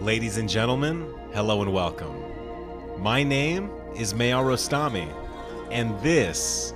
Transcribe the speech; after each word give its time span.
Ladies 0.00 0.36
and 0.36 0.48
gentlemen, 0.48 1.12
hello 1.32 1.62
and 1.62 1.72
welcome. 1.72 2.14
My 3.02 3.22
name 3.22 3.70
is 3.96 4.14
Mayal 4.14 4.44
Rostami, 4.44 5.12
and 5.70 5.98
this 6.00 6.72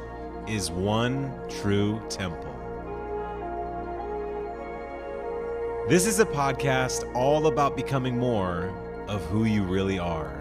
is 0.49 0.71
One 0.71 1.33
True 1.49 2.03
Temple. 2.09 2.53
This 5.89 6.07
is 6.07 6.21
a 6.21 6.27
podcast 6.27 7.13
all 7.15 7.47
about 7.47 7.77
becoming 7.77 8.19
more 8.19 8.75
of 9.09 9.25
who 9.27 9.45
you 9.45 9.65
really 9.65 9.99
are. 9.99 10.39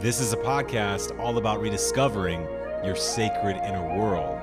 This 0.00 0.20
is 0.20 0.32
a 0.32 0.36
podcast 0.36 1.18
all 1.20 1.38
about 1.38 1.60
rediscovering 1.60 2.42
your 2.84 2.96
sacred 2.96 3.56
inner 3.56 3.96
world. 3.96 4.40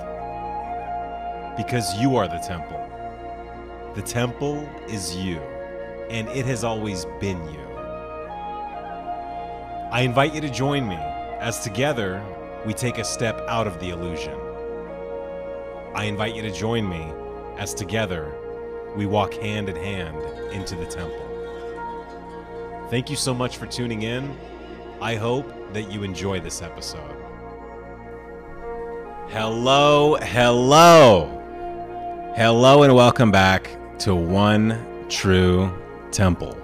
Because 1.57 1.93
you 1.99 2.15
are 2.15 2.27
the 2.27 2.39
temple. 2.39 2.98
The 3.95 4.03
temple 4.03 4.69
is 4.87 5.15
you, 5.15 5.39
and 6.11 6.27
it 6.29 6.45
has 6.45 6.63
always 6.63 7.05
been 7.19 7.43
you. 7.51 7.59
I 9.91 10.01
invite 10.01 10.35
you 10.35 10.41
to 10.41 10.49
join 10.49 10.87
me 10.87 10.95
as 11.39 11.61
together 11.61 12.23
we 12.67 12.73
take 12.75 12.99
a 12.99 13.03
step 13.03 13.41
out 13.47 13.65
of 13.65 13.79
the 13.79 13.89
illusion. 13.89 14.39
I 15.95 16.03
invite 16.03 16.35
you 16.35 16.43
to 16.43 16.51
join 16.51 16.87
me 16.87 17.11
as 17.57 17.73
together 17.73 18.31
we 18.95 19.07
walk 19.07 19.33
hand 19.33 19.69
in 19.69 19.75
hand 19.75 20.21
into 20.51 20.75
the 20.75 20.85
temple. 20.85 21.25
Thank 22.91 23.09
you 23.09 23.15
so 23.15 23.33
much 23.33 23.57
for 23.57 23.65
tuning 23.65 24.03
in. 24.03 24.37
I 25.01 25.15
hope 25.15 25.51
that 25.73 25.91
you 25.91 26.03
enjoy 26.03 26.41
this 26.41 26.61
episode. 26.61 27.15
Hello, 29.29 30.15
hello. 30.21 31.35
Hello, 32.35 32.83
and 32.83 32.93
welcome 32.93 33.31
back 33.31 33.78
to 33.99 34.15
One 34.15 35.05
True 35.09 35.69
Temple. 36.11 36.57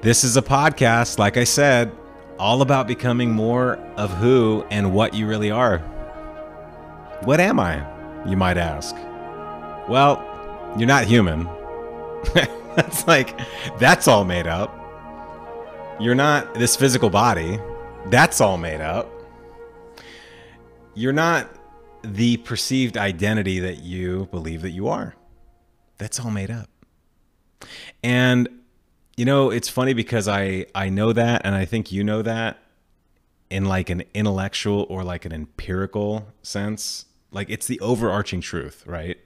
This 0.00 0.22
is 0.22 0.36
a 0.36 0.42
podcast, 0.42 1.18
like 1.18 1.36
I 1.36 1.42
said, 1.42 1.90
all 2.38 2.62
about 2.62 2.86
becoming 2.86 3.32
more 3.32 3.76
of 3.96 4.10
who 4.18 4.64
and 4.70 4.94
what 4.94 5.14
you 5.14 5.26
really 5.26 5.50
are. 5.50 5.78
What 7.24 7.40
am 7.40 7.58
I, 7.58 7.84
you 8.28 8.36
might 8.36 8.56
ask? 8.56 8.94
Well, 9.88 10.24
you're 10.78 10.86
not 10.86 11.04
human. 11.04 11.48
that's 12.76 13.06
like, 13.08 13.36
that's 13.78 14.06
all 14.06 14.24
made 14.24 14.46
up. 14.46 14.72
You're 16.00 16.14
not 16.14 16.54
this 16.54 16.76
physical 16.76 17.10
body. 17.10 17.58
That's 18.06 18.40
all 18.40 18.56
made 18.56 18.80
up. 18.80 19.10
You're 20.94 21.12
not 21.12 21.48
the 22.02 22.36
perceived 22.38 22.96
identity 22.96 23.58
that 23.60 23.78
you 23.82 24.28
believe 24.30 24.62
that 24.62 24.70
you 24.70 24.88
are. 24.88 25.14
That's 25.98 26.18
all 26.20 26.30
made 26.30 26.50
up. 26.50 26.68
And 28.02 28.48
you 29.16 29.24
know, 29.24 29.50
it's 29.50 29.68
funny 29.68 29.92
because 29.92 30.26
I 30.26 30.66
I 30.74 30.88
know 30.88 31.12
that 31.12 31.42
and 31.44 31.54
I 31.54 31.64
think 31.64 31.92
you 31.92 32.02
know 32.02 32.22
that 32.22 32.58
in 33.50 33.66
like 33.66 33.90
an 33.90 34.02
intellectual 34.14 34.86
or 34.88 35.04
like 35.04 35.24
an 35.24 35.32
empirical 35.32 36.26
sense. 36.42 37.04
Like 37.30 37.50
it's 37.50 37.66
the 37.66 37.78
overarching 37.80 38.40
truth, 38.40 38.84
right? 38.86 39.18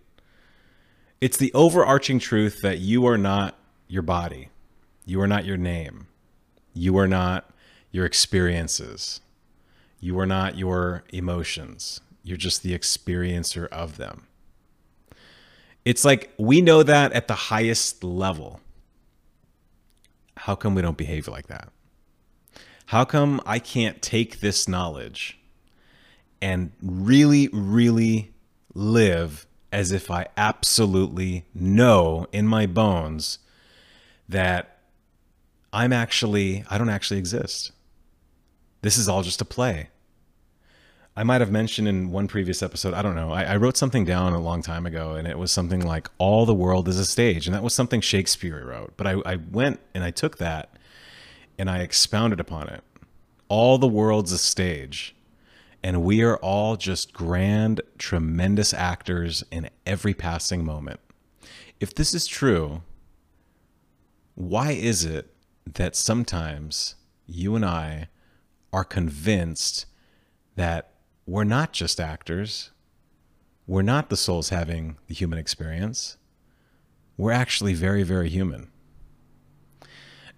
It's 1.20 1.36
the 1.36 1.52
overarching 1.54 2.19
truth 2.19 2.60
that 2.62 2.78
you 2.78 3.06
are 3.06 3.16
not 3.16 3.56
your 3.88 4.02
body. 4.02 4.50
You 5.04 5.20
are 5.20 5.28
not 5.28 5.44
your 5.44 5.56
name. 5.56 6.08
You 6.74 6.98
are 6.98 7.08
not 7.08 7.50
your 7.91 8.04
experiences. 8.04 9.20
You 10.00 10.19
are 10.19 10.27
not 10.27 10.58
your 10.58 11.04
emotions. 11.10 12.00
You're 12.27 12.36
just 12.36 12.64
the 12.64 12.77
experiencer 12.77 13.69
of 13.69 13.98
them. 13.98 14.27
It's 15.84 16.05
like 16.05 16.32
we 16.36 16.60
know 16.60 16.82
that 16.82 17.12
at 17.12 17.28
the 17.28 17.34
highest 17.34 18.02
level. 18.02 18.60
How 20.36 20.56
come 20.56 20.74
we 20.74 20.82
don't 20.82 20.97
behave 20.97 21.28
like 21.28 21.47
that? 21.47 21.69
How 22.87 23.04
come 23.04 23.41
I 23.47 23.60
can't 23.60 24.03
take 24.03 24.41
this 24.41 24.66
knowledge 24.66 25.38
and 26.42 26.72
really, 26.82 27.48
really 27.53 28.34
live 28.75 29.47
as 29.70 29.93
if 29.93 30.10
I 30.10 30.26
absolutely 30.37 31.44
know 31.54 32.26
in 32.32 32.48
my 32.48 32.66
bones 32.66 33.38
that 34.28 34.81
I'm 35.72 35.93
actually, 35.93 36.64
I 36.69 36.76
don't 36.76 36.88
actually 36.88 37.19
exist? 37.19 37.70
This 38.82 38.98
is 38.98 39.08
all 39.08 39.22
just 39.22 39.41
a 39.41 39.44
play. 39.44 39.91
I 41.19 41.22
might 41.22 41.41
have 41.41 41.50
mentioned 41.50 41.88
in 41.88 42.10
one 42.10 42.28
previous 42.28 42.62
episode, 42.62 42.93
I 42.93 43.00
don't 43.00 43.15
know. 43.15 43.32
I, 43.32 43.44
I, 43.44 43.56
wrote 43.56 43.78
something 43.78 44.04
down 44.04 44.34
a 44.34 44.38
long 44.38 44.60
time 44.60 44.84
ago, 44.84 45.15
and 45.15 45.27
it 45.27 45.38
was 45.38 45.50
something 45.50 45.81
like, 45.81 46.10
All 46.19 46.44
the 46.44 46.54
world 46.54 46.88
is 46.88 46.99
a 46.99 47.06
stage. 47.06 47.47
And 47.47 47.54
that 47.54 47.62
was 47.62 47.72
something 47.72 48.03
Shakespeare 48.03 48.62
wrote. 48.66 48.93
But 48.99 49.06
I, 49.06 49.12
I 49.25 49.37
went 49.37 49.81
and 49.94 50.05
I 50.05 50.10
took 50.10 50.37
that 50.37 50.76
and 51.59 51.71
I 51.71 51.78
expounded 51.78 52.38
upon 52.38 52.69
it. 52.69 52.84
All 53.49 53.78
the 53.78 53.88
world's 53.88 54.32
a 54.32 54.38
stage. 54.38 55.16
And 55.82 56.03
we 56.03 56.22
are 56.22 56.37
all 56.38 56.76
just 56.76 57.15
grand, 57.15 57.81
tremendous 57.97 58.75
actors 58.75 59.43
in 59.50 59.71
every 59.87 60.12
passing 60.12 60.65
moment. 60.66 61.00
If 61.81 61.94
this 61.94 62.12
is 62.12 62.26
true, 62.26 62.82
why 64.34 64.72
is 64.72 65.05
it 65.05 65.32
that 65.65 65.97
sometimes 65.97 66.97
you 67.26 67.55
and 67.56 67.65
I 67.65 68.09
are 68.72 68.84
convinced 68.84 69.87
that 70.56 70.91
we're 71.26 71.44
not 71.44 71.72
just 71.72 72.00
actors. 72.00 72.70
We're 73.66 73.82
not 73.82 74.10
the 74.10 74.16
souls 74.16 74.50
having 74.50 74.97
the 75.09 75.14
human 75.14 75.38
experience. 75.38 76.16
We're 77.16 77.32
actually 77.32 77.75
very, 77.75 78.04
very 78.04 78.28
human. 78.28 78.70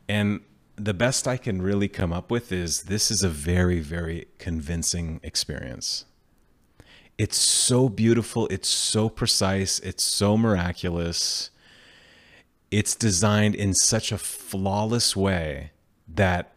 And 0.08 0.40
the 0.76 0.94
best 0.94 1.28
I 1.28 1.36
can 1.36 1.60
really 1.60 1.88
come 1.88 2.12
up 2.12 2.30
with 2.30 2.50
is 2.52 2.84
this 2.84 3.10
is 3.10 3.22
a 3.22 3.28
very, 3.28 3.80
very 3.80 4.28
convincing 4.38 5.20
experience. 5.22 6.06
It's 7.18 7.36
so 7.36 7.88
beautiful. 7.88 8.46
It's 8.46 8.68
so 8.68 9.08
precise. 9.08 9.80
It's 9.80 10.04
so 10.04 10.38
miraculous. 10.38 11.50
It's 12.70 12.94
designed 12.94 13.56
in 13.56 13.74
such 13.74 14.12
a 14.12 14.18
flawless 14.18 15.16
way 15.16 15.72
that 16.06 16.52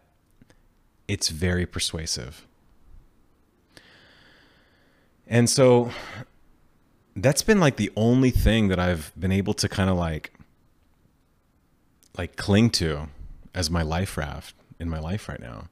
it's 1.07 1.29
very 1.29 1.65
persuasive. 1.65 2.45
And 5.31 5.49
so 5.49 5.91
that's 7.15 7.41
been 7.41 7.61
like 7.61 7.77
the 7.77 7.89
only 7.95 8.31
thing 8.31 8.67
that 8.67 8.79
I've 8.79 9.13
been 9.17 9.31
able 9.31 9.53
to 9.55 9.69
kind 9.69 9.89
of 9.89 9.95
like 9.95 10.33
like 12.17 12.35
cling 12.35 12.69
to 12.71 13.07
as 13.55 13.69
my 13.69 13.81
life 13.81 14.17
raft 14.17 14.53
in 14.77 14.89
my 14.89 14.99
life 14.99 15.29
right 15.29 15.39
now. 15.39 15.69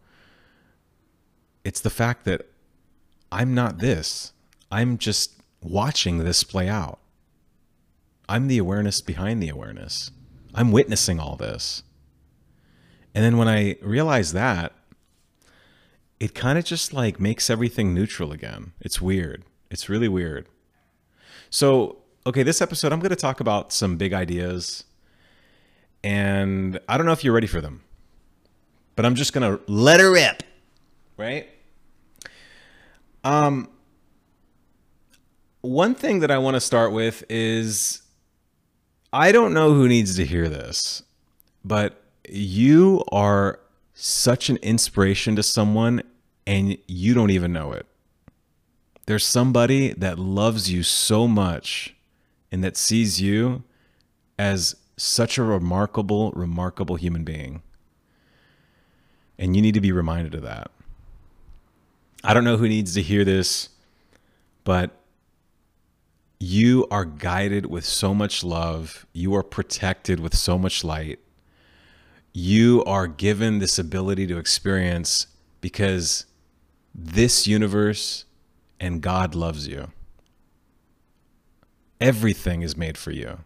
It's 1.65 1.81
the 1.81 1.89
fact 1.89 2.23
that 2.23 2.47
I'm 3.33 3.53
not 3.53 3.79
this. 3.79 4.31
I'm 4.71 4.97
just 4.97 5.33
watching 5.61 6.19
this 6.19 6.45
play 6.45 6.69
out. 6.69 6.99
I'm 8.29 8.47
the 8.47 8.59
awareness 8.59 9.01
behind 9.01 9.43
the 9.43 9.49
awareness. 9.49 10.09
I'm 10.55 10.71
witnessing 10.71 11.19
all 11.19 11.35
this. 11.35 11.83
And 13.13 13.25
then 13.25 13.35
when 13.37 13.49
I 13.49 13.75
realize 13.81 14.31
that, 14.31 14.71
it 16.17 16.33
kind 16.33 16.57
of 16.57 16.63
just 16.63 16.93
like 16.93 17.19
makes 17.19 17.49
everything 17.49 17.93
neutral 17.93 18.31
again. 18.31 18.71
It's 18.79 19.01
weird. 19.01 19.43
It's 19.69 19.89
really 19.89 20.07
weird. 20.07 20.47
So, 21.49 21.97
okay, 22.25 22.43
this 22.43 22.61
episode, 22.61 22.91
I'm 22.91 22.99
going 22.99 23.09
to 23.09 23.15
talk 23.15 23.39
about 23.39 23.71
some 23.71 23.97
big 23.97 24.13
ideas. 24.13 24.83
And 26.03 26.79
I 26.87 26.97
don't 26.97 27.05
know 27.05 27.11
if 27.11 27.23
you're 27.23 27.33
ready 27.33 27.47
for 27.47 27.61
them, 27.61 27.81
but 28.95 29.05
I'm 29.05 29.15
just 29.15 29.33
going 29.33 29.57
to 29.57 29.63
let 29.71 29.99
her 29.99 30.11
rip. 30.11 30.43
Right? 31.17 31.49
Um, 33.23 33.69
one 35.61 35.93
thing 35.93 36.19
that 36.19 36.31
I 36.31 36.37
want 36.37 36.55
to 36.55 36.61
start 36.61 36.93
with 36.93 37.23
is 37.29 38.01
I 39.11 39.31
don't 39.31 39.53
know 39.53 39.73
who 39.73 39.87
needs 39.87 40.15
to 40.15 40.25
hear 40.25 40.47
this, 40.47 41.03
but 41.65 42.01
you 42.27 43.03
are 43.11 43.59
such 43.93 44.49
an 44.49 44.57
inspiration 44.57 45.35
to 45.35 45.43
someone 45.43 46.01
and 46.47 46.77
you 46.87 47.13
don't 47.13 47.31
even 47.31 47.51
know 47.51 47.73
it. 47.73 47.85
There's 49.09 49.25
somebody 49.25 49.93
that 49.93 50.19
loves 50.19 50.71
you 50.71 50.83
so 50.83 51.27
much 51.27 51.95
and 52.51 52.63
that 52.63 52.77
sees 52.77 53.19
you 53.19 53.63
as 54.37 54.75
such 54.97 55.39
a 55.39 55.43
remarkable, 55.43 56.29
remarkable 56.33 56.95
human 56.95 57.23
being. 57.23 57.63
And 59.39 59.55
you 59.55 59.63
need 59.63 59.73
to 59.73 59.81
be 59.81 59.91
reminded 59.91 60.35
of 60.35 60.43
that. 60.43 60.69
I 62.23 62.35
don't 62.35 62.43
know 62.43 62.57
who 62.57 62.69
needs 62.69 62.93
to 62.93 63.01
hear 63.01 63.25
this, 63.25 63.69
but 64.63 64.91
you 66.39 66.85
are 66.91 67.05
guided 67.05 67.65
with 67.65 67.85
so 67.85 68.13
much 68.13 68.43
love. 68.43 69.07
You 69.11 69.33
are 69.33 69.41
protected 69.41 70.19
with 70.19 70.37
so 70.37 70.55
much 70.59 70.83
light. 70.83 71.17
You 72.31 72.83
are 72.83 73.07
given 73.07 73.57
this 73.57 73.79
ability 73.79 74.27
to 74.27 74.37
experience 74.37 75.25
because 75.61 76.27
this 76.93 77.47
universe 77.47 78.25
and 78.79 79.01
God 79.01 79.35
loves 79.35 79.67
you. 79.67 79.91
Everything 81.99 82.61
is 82.61 82.77
made 82.77 82.97
for 82.97 83.11
you. 83.11 83.39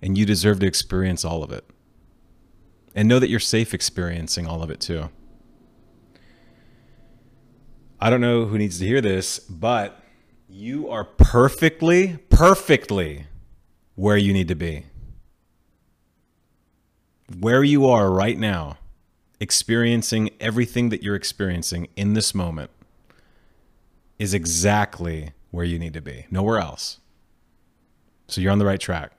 And 0.00 0.16
you 0.16 0.24
deserve 0.24 0.60
to 0.60 0.66
experience 0.66 1.24
all 1.24 1.42
of 1.42 1.52
it. 1.52 1.64
And 2.94 3.08
know 3.08 3.18
that 3.18 3.28
you're 3.28 3.40
safe 3.40 3.74
experiencing 3.74 4.46
all 4.46 4.62
of 4.62 4.70
it 4.70 4.80
too. 4.80 5.10
I 8.00 8.10
don't 8.10 8.20
know 8.20 8.44
who 8.44 8.58
needs 8.58 8.78
to 8.78 8.86
hear 8.86 9.00
this, 9.00 9.38
but 9.38 10.02
you 10.48 10.88
are 10.90 11.04
perfectly, 11.04 12.18
perfectly 12.28 13.26
where 13.94 14.16
you 14.16 14.32
need 14.32 14.48
to 14.48 14.54
be. 14.54 14.86
Where 17.38 17.64
you 17.64 17.86
are 17.86 18.10
right 18.10 18.38
now, 18.38 18.76
experiencing 19.40 20.30
everything 20.38 20.90
that 20.90 21.02
you're 21.02 21.14
experiencing 21.14 21.88
in 21.96 22.12
this 22.12 22.34
moment, 22.34 22.70
is 24.18 24.34
exactly 24.34 25.32
where 25.50 25.64
you 25.64 25.78
need 25.78 25.94
to 25.94 26.00
be, 26.00 26.26
nowhere 26.30 26.58
else. 26.58 27.00
So 28.28 28.40
you're 28.40 28.52
on 28.52 28.58
the 28.58 28.66
right 28.66 28.80
track. 28.80 29.12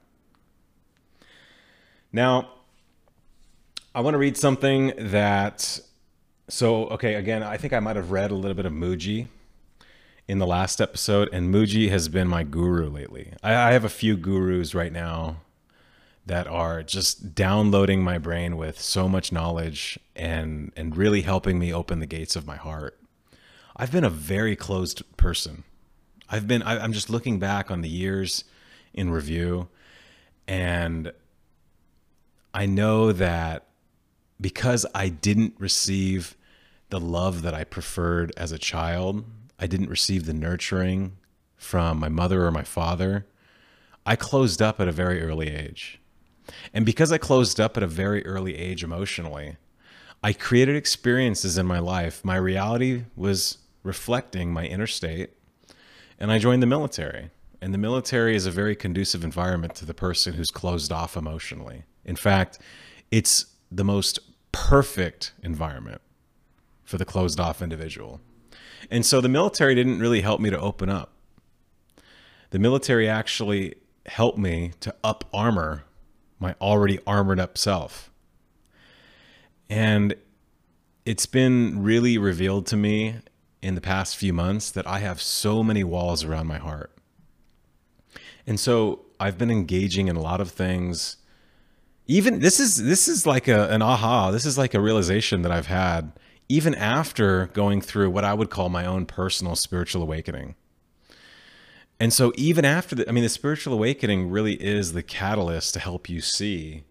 Now, 2.11 2.49
I 3.93 4.01
want 4.01 4.13
to 4.13 4.19
read 4.19 4.37
something 4.37 4.93
that. 4.97 5.79
So, 6.47 6.87
okay, 6.89 7.15
again, 7.15 7.41
I 7.41 7.57
think 7.57 7.73
I 7.73 7.79
might 7.79 7.95
have 7.95 8.11
read 8.11 8.29
a 8.29 8.35
little 8.35 8.55
bit 8.55 8.65
of 8.65 8.73
Mooji 8.73 9.27
in 10.27 10.39
the 10.39 10.45
last 10.45 10.79
episode, 10.79 11.29
and 11.31 11.53
Mooji 11.53 11.89
has 11.89 12.07
been 12.07 12.27
my 12.27 12.43
guru 12.43 12.89
lately. 12.89 13.33
I, 13.41 13.55
I 13.55 13.71
have 13.71 13.83
a 13.83 13.89
few 13.89 14.15
gurus 14.15 14.75
right 14.75 14.91
now 14.91 15.37
that 16.25 16.47
are 16.47 16.83
just 16.83 17.35
downloading 17.35 18.03
my 18.03 18.17
brain 18.17 18.57
with 18.57 18.79
so 18.79 19.07
much 19.07 19.31
knowledge 19.31 19.99
and 20.15 20.71
and 20.75 20.97
really 20.97 21.21
helping 21.21 21.59
me 21.59 21.73
open 21.73 21.99
the 21.99 22.05
gates 22.05 22.35
of 22.35 22.47
my 22.47 22.55
heart. 22.55 22.99
I've 23.75 23.91
been 23.91 24.03
a 24.03 24.09
very 24.09 24.55
closed 24.55 25.03
person. 25.17 25.63
I've 26.29 26.47
been 26.47 26.63
I, 26.63 26.79
I'm 26.79 26.93
just 26.93 27.09
looking 27.09 27.39
back 27.39 27.69
on 27.69 27.81
the 27.81 27.89
years 27.89 28.45
in 28.93 29.09
review 29.09 29.67
and 30.47 31.11
I 32.53 32.65
know 32.65 33.11
that 33.11 33.65
because 34.39 34.85
I 34.95 35.09
didn't 35.09 35.55
receive 35.59 36.35
the 36.89 36.99
love 36.99 37.41
that 37.41 37.53
I 37.53 37.63
preferred 37.63 38.31
as 38.37 38.51
a 38.51 38.57
child, 38.57 39.25
I 39.59 39.67
didn't 39.67 39.89
receive 39.89 40.25
the 40.25 40.33
nurturing 40.33 41.17
from 41.57 41.99
my 41.99 42.09
mother 42.09 42.45
or 42.45 42.51
my 42.51 42.63
father, 42.63 43.25
I 44.05 44.15
closed 44.15 44.61
up 44.61 44.79
at 44.79 44.87
a 44.87 44.91
very 44.91 45.21
early 45.21 45.49
age. 45.49 45.99
And 46.73 46.85
because 46.85 47.11
I 47.11 47.17
closed 47.17 47.59
up 47.59 47.75
at 47.75 47.83
a 47.83 47.87
very 47.87 48.25
early 48.25 48.55
age 48.55 48.83
emotionally, 48.83 49.57
I 50.23 50.31
created 50.31 50.75
experiences 50.75 51.57
in 51.57 51.65
my 51.65 51.79
life. 51.79 52.23
My 52.23 52.35
reality 52.35 53.05
was 53.15 53.57
reflecting 53.85 54.51
my 54.51 54.65
inner 54.65 54.87
state, 54.87 55.31
and 56.19 56.31
I 56.31 56.39
joined 56.39 56.63
the 56.63 56.67
military. 56.67 57.29
And 57.61 57.73
the 57.73 57.77
military 57.77 58.35
is 58.35 58.45
a 58.45 58.51
very 58.51 58.75
conducive 58.75 59.23
environment 59.23 59.75
to 59.75 59.85
the 59.85 59.93
person 59.93 60.33
who's 60.33 60.51
closed 60.51 60.91
off 60.91 61.15
emotionally. 61.15 61.83
In 62.03 62.15
fact, 62.15 62.59
it's 63.11 63.45
the 63.71 63.83
most 63.83 64.19
perfect 64.51 65.33
environment 65.41 66.01
for 66.83 66.97
the 66.97 67.05
closed 67.05 67.39
off 67.39 67.61
individual. 67.61 68.21
And 68.91 69.05
so 69.05 69.21
the 69.21 69.29
military 69.29 69.73
didn't 69.73 69.99
really 69.99 70.21
help 70.21 70.39
me 70.39 70.49
to 70.49 70.59
open 70.59 70.89
up. 70.89 71.13
The 72.51 72.59
military 72.59 73.07
actually 73.07 73.75
helped 74.05 74.37
me 74.37 74.73
to 74.81 74.93
up 75.03 75.23
armor 75.33 75.83
my 76.39 76.55
already 76.61 76.99
armored 77.07 77.39
up 77.39 77.57
self. 77.57 78.11
And 79.69 80.15
it's 81.05 81.25
been 81.25 81.83
really 81.83 82.17
revealed 82.17 82.67
to 82.67 82.77
me 82.77 83.15
in 83.65 83.75
the 83.75 83.81
past 83.81 84.15
few 84.15 84.31
months 84.31 84.69
that 84.69 84.85
I 84.85 84.99
have 84.99 85.19
so 85.21 85.63
many 85.63 85.83
walls 85.83 86.23
around 86.23 86.45
my 86.45 86.59
heart. 86.59 86.91
And 88.45 88.59
so 88.59 89.05
I've 89.19 89.37
been 89.37 89.49
engaging 89.49 90.07
in 90.07 90.15
a 90.15 90.21
lot 90.21 90.39
of 90.39 90.51
things. 90.51 91.17
Even 92.05 92.39
this 92.39 92.59
is 92.59 92.83
this 92.83 93.07
is 93.07 93.25
like 93.25 93.47
a, 93.47 93.67
an 93.69 93.81
aha. 93.81 94.29
This 94.29 94.45
is 94.45 94.57
like 94.57 94.75
a 94.75 94.79
realization 94.79 95.41
that 95.41 95.51
I've 95.51 95.65
had 95.65 96.11
even 96.47 96.75
after 96.75 97.47
going 97.47 97.81
through 97.81 98.11
what 98.11 98.23
I 98.23 98.35
would 98.35 98.51
call 98.51 98.69
my 98.69 98.85
own 98.85 99.07
personal 99.07 99.55
spiritual 99.55 100.03
awakening. 100.03 100.53
And 101.99 102.13
so 102.13 102.31
even 102.35 102.65
after 102.65 102.95
the 102.95 103.09
I 103.09 103.11
mean 103.11 103.23
the 103.23 103.29
spiritual 103.29 103.73
awakening 103.73 104.29
really 104.29 104.53
is 104.53 104.93
the 104.93 105.01
catalyst 105.01 105.73
to 105.73 105.79
help 105.79 106.07
you 106.07 106.21
see 106.21 106.83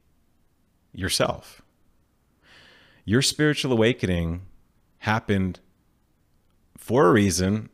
yourself. 0.93 1.63
Your 3.05 3.23
spiritual 3.23 3.71
awakening 3.71 4.43
happened 4.99 5.61
for 6.85 7.07
a 7.07 7.13
reason 7.13 7.71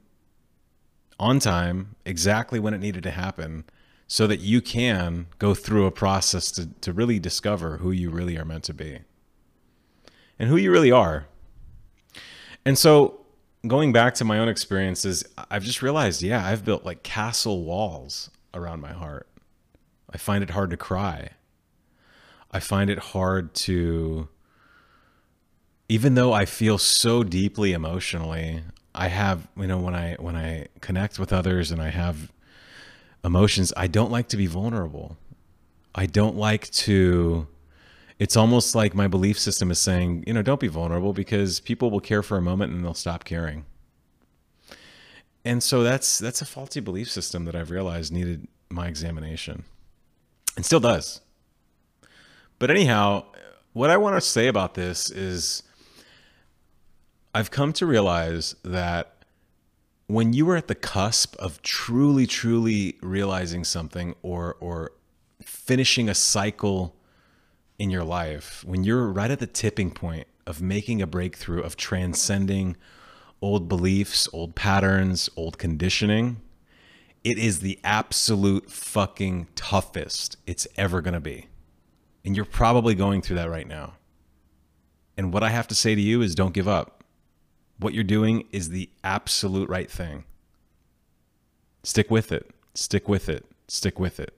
on 1.18 1.40
time, 1.40 1.96
exactly 2.04 2.60
when 2.60 2.72
it 2.72 2.78
needed 2.78 3.02
to 3.02 3.10
happen, 3.10 3.64
so 4.06 4.28
that 4.28 4.38
you 4.38 4.60
can 4.60 5.26
go 5.40 5.52
through 5.52 5.86
a 5.86 5.90
process 5.90 6.52
to, 6.52 6.68
to 6.80 6.92
really 6.92 7.18
discover 7.18 7.78
who 7.78 7.90
you 7.90 8.08
really 8.08 8.38
are 8.38 8.44
meant 8.44 8.62
to 8.62 8.72
be 8.72 9.00
and 10.38 10.48
who 10.48 10.56
you 10.56 10.70
really 10.70 10.92
are. 10.92 11.26
And 12.64 12.78
so, 12.78 13.22
going 13.66 13.92
back 13.92 14.14
to 14.14 14.24
my 14.24 14.38
own 14.38 14.48
experiences, 14.48 15.24
I've 15.50 15.64
just 15.64 15.82
realized 15.82 16.22
yeah, 16.22 16.46
I've 16.46 16.64
built 16.64 16.84
like 16.84 17.02
castle 17.02 17.64
walls 17.64 18.30
around 18.54 18.80
my 18.80 18.92
heart. 18.92 19.26
I 20.08 20.18
find 20.18 20.44
it 20.44 20.50
hard 20.50 20.70
to 20.70 20.76
cry. 20.76 21.30
I 22.52 22.60
find 22.60 22.88
it 22.88 23.00
hard 23.00 23.54
to 23.54 24.28
even 25.88 26.14
though 26.14 26.32
I 26.32 26.44
feel 26.44 26.78
so 26.78 27.24
deeply 27.24 27.72
emotionally, 27.72 28.62
I 29.00 29.08
have, 29.08 29.48
you 29.56 29.66
know, 29.66 29.78
when 29.78 29.94
I 29.94 30.16
when 30.18 30.36
I 30.36 30.66
connect 30.82 31.18
with 31.18 31.32
others 31.32 31.70
and 31.70 31.80
I 31.80 31.88
have 31.88 32.30
emotions, 33.24 33.72
I 33.74 33.86
don't 33.86 34.10
like 34.10 34.28
to 34.28 34.36
be 34.36 34.46
vulnerable. 34.46 35.16
I 35.94 36.04
don't 36.04 36.36
like 36.36 36.70
to 36.86 37.48
it's 38.18 38.36
almost 38.36 38.74
like 38.74 38.94
my 38.94 39.08
belief 39.08 39.38
system 39.38 39.70
is 39.70 39.78
saying, 39.78 40.24
you 40.26 40.34
know, 40.34 40.42
don't 40.42 40.60
be 40.60 40.68
vulnerable 40.68 41.14
because 41.14 41.60
people 41.60 41.90
will 41.90 42.00
care 42.00 42.22
for 42.22 42.36
a 42.36 42.42
moment 42.42 42.74
and 42.74 42.84
they'll 42.84 42.92
stop 42.92 43.24
caring. 43.24 43.64
And 45.46 45.62
so 45.62 45.82
that's 45.82 46.18
that's 46.18 46.42
a 46.42 46.44
faulty 46.44 46.80
belief 46.80 47.10
system 47.10 47.46
that 47.46 47.56
I've 47.56 47.70
realized 47.70 48.12
needed 48.12 48.48
my 48.68 48.86
examination. 48.86 49.64
And 50.56 50.66
still 50.66 50.80
does. 50.80 51.22
But 52.58 52.70
anyhow, 52.70 53.24
what 53.72 53.88
I 53.88 53.96
want 53.96 54.16
to 54.16 54.20
say 54.20 54.46
about 54.46 54.74
this 54.74 55.10
is 55.10 55.62
I've 57.32 57.50
come 57.50 57.72
to 57.74 57.86
realize 57.86 58.56
that 58.64 59.24
when 60.08 60.32
you 60.32 60.48
are 60.50 60.56
at 60.56 60.66
the 60.66 60.74
cusp 60.74 61.36
of 61.36 61.62
truly, 61.62 62.26
truly 62.26 62.96
realizing 63.00 63.62
something 63.62 64.16
or 64.22 64.56
or 64.58 64.92
finishing 65.40 66.08
a 66.08 66.14
cycle 66.14 66.96
in 67.78 67.90
your 67.90 68.02
life, 68.02 68.64
when 68.66 68.82
you're 68.82 69.06
right 69.06 69.30
at 69.30 69.38
the 69.38 69.46
tipping 69.46 69.92
point 69.92 70.26
of 70.46 70.60
making 70.60 71.00
a 71.00 71.06
breakthrough, 71.06 71.62
of 71.62 71.76
transcending 71.76 72.76
old 73.40 73.68
beliefs, 73.68 74.28
old 74.32 74.56
patterns, 74.56 75.30
old 75.36 75.56
conditioning, 75.56 76.42
it 77.22 77.38
is 77.38 77.60
the 77.60 77.78
absolute 77.84 78.70
fucking 78.70 79.46
toughest 79.54 80.36
it's 80.46 80.66
ever 80.76 81.00
going 81.00 81.14
to 81.14 81.20
be. 81.20 81.46
And 82.24 82.34
you're 82.34 82.44
probably 82.44 82.96
going 82.96 83.22
through 83.22 83.36
that 83.36 83.48
right 83.48 83.68
now. 83.68 83.94
And 85.16 85.32
what 85.32 85.44
I 85.44 85.50
have 85.50 85.68
to 85.68 85.74
say 85.74 85.94
to 85.94 86.00
you 86.00 86.20
is 86.22 86.34
don't 86.34 86.52
give 86.52 86.66
up 86.66 86.99
what 87.80 87.94
you're 87.94 88.04
doing 88.04 88.46
is 88.52 88.68
the 88.68 88.90
absolute 89.02 89.68
right 89.68 89.90
thing. 89.90 90.24
Stick 91.82 92.10
with 92.10 92.30
it. 92.30 92.50
Stick 92.74 93.08
with 93.08 93.28
it. 93.28 93.46
Stick 93.68 93.98
with 93.98 94.20
it. 94.20 94.34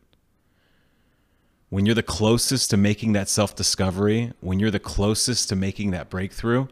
When 1.69 1.87
you're 1.87 1.95
the 1.95 2.03
closest 2.03 2.71
to 2.71 2.77
making 2.77 3.13
that 3.15 3.29
self 3.29 3.57
discovery, 3.57 4.33
when 4.41 4.61
you're 4.61 4.71
the 4.71 4.79
closest 4.79 5.49
to 5.49 5.57
making 5.57 5.91
that 5.91 6.11
breakthrough, 6.11 6.67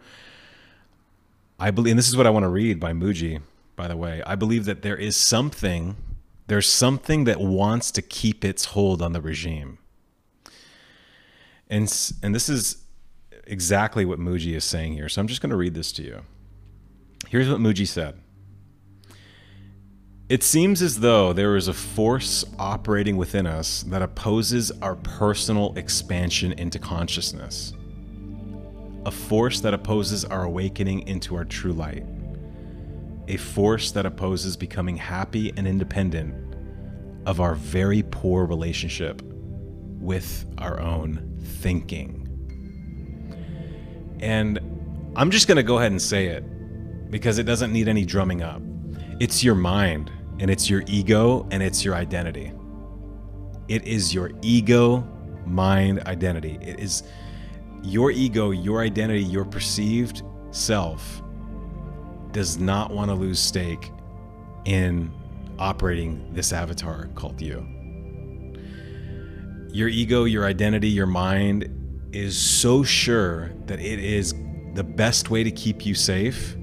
I 1.59 1.71
believe, 1.71 1.93
and 1.93 1.99
this 1.99 2.09
is 2.09 2.17
what 2.17 2.27
I 2.27 2.31
want 2.31 2.45
to 2.45 2.49
read 2.49 2.79
by 2.79 2.93
Mooji, 2.93 3.41
by 3.77 3.89
the 3.89 3.97
way. 3.97 4.23
I 4.27 4.35
believe 4.35 4.65
that 4.67 4.83
there 4.83 4.97
is 4.97 5.17
something, 5.17 5.97
there's 6.47 6.69
something 6.69 7.25
that 7.25 7.41
wants 7.41 7.91
to 7.93 8.03
keep 8.03 8.45
its 8.45 8.67
hold 8.67 9.03
on 9.03 9.13
the 9.13 9.21
regime. 9.21 9.79
And, 11.69 12.13
and 12.23 12.35
this 12.35 12.49
is 12.49 12.85
exactly 13.47 14.05
what 14.05 14.19
Mooji 14.19 14.55
is 14.55 14.65
saying 14.65 14.95
here. 14.95 15.09
So 15.09 15.21
I'm 15.21 15.27
just 15.27 15.41
going 15.41 15.51
to 15.51 15.57
read 15.57 15.75
this 15.75 15.93
to 15.93 16.03
you. 16.03 16.23
Here's 17.29 17.49
what 17.49 17.61
Mooji 17.61 17.87
said. 17.87 18.21
It 20.29 20.45
seems 20.45 20.81
as 20.81 21.01
though 21.01 21.33
there 21.33 21.57
is 21.57 21.67
a 21.67 21.73
force 21.73 22.45
operating 22.57 23.17
within 23.17 23.49
us 23.49 23.83
that 23.89 24.01
opposes 24.01 24.71
our 24.81 24.95
personal 24.95 25.75
expansion 25.77 26.53
into 26.53 26.79
consciousness. 26.79 27.73
A 29.07 29.11
force 29.11 29.61
that 29.61 29.75
opposes 29.75 30.25
our 30.25 30.45
awakening 30.45 31.09
into 31.09 31.35
our 31.35 31.45
true 31.45 31.73
light. 31.73 32.07
A 33.27 33.39
force 33.39 33.91
that 33.91 34.07
opposes 34.07 34.57
becoming 34.57 34.97
happy 34.97 35.53
and 35.57 35.67
independent 35.67 36.35
of 37.27 37.41
our 37.41 37.57
very 37.57 38.05
poor 38.05 38.47
relationship 38.47 39.23
with 39.23 40.45
our 40.59 40.79
own 40.79 41.39
thinking. 41.61 42.17
And 44.21 44.61
I'm 45.17 45.33
just 45.33 45.49
going 45.49 45.57
to 45.57 45.63
go 45.63 45.79
ahead 45.79 45.91
and 45.91 46.01
say 46.01 46.27
it 46.27 46.45
because 47.11 47.39
it 47.39 47.45
doesn't 47.45 47.73
need 47.73 47.89
any 47.89 48.05
drumming 48.05 48.43
up. 48.43 48.63
It's 49.19 49.45
your 49.45 49.55
mind 49.55 50.11
and 50.39 50.51
it's 50.51 50.71
your 50.71 50.83
ego 50.87 51.47
and 51.51 51.63
it's 51.63 51.85
your 51.85 51.95
identity. 51.95 52.53
It 53.69 53.87
is 53.87 54.15
your 54.15 54.31
ego 54.43 55.07
mind 55.45 56.01
identity. 56.05 56.59
It 56.63 56.81
is 56.81 57.03
your 57.83 58.11
ego, 58.11 58.51
your 58.51 58.81
identity, 58.81 59.23
your 59.23 59.45
perceived 59.45 60.23
self 60.51 61.23
does 62.33 62.59
not 62.59 62.91
want 62.91 63.11
to 63.11 63.15
lose 63.15 63.41
stake 63.41 63.91
in 64.65 65.13
operating 65.59 66.33
this 66.33 66.53
avatar 66.53 67.09
called 67.15 67.41
you. 67.41 67.67
Your 69.73 69.89
ego, 69.89 70.25
your 70.25 70.47
identity, 70.47 70.89
your 70.89 71.07
mind 71.07 71.69
is 72.13 72.37
so 72.37 72.83
sure 72.83 73.53
that 73.67 73.81
it 73.81 73.99
is 73.99 74.35
the 74.75 74.85
best 74.85 75.31
way 75.31 75.45
to 75.45 75.51
keep 75.51 75.87
you 75.87 75.95
safe 75.95 76.57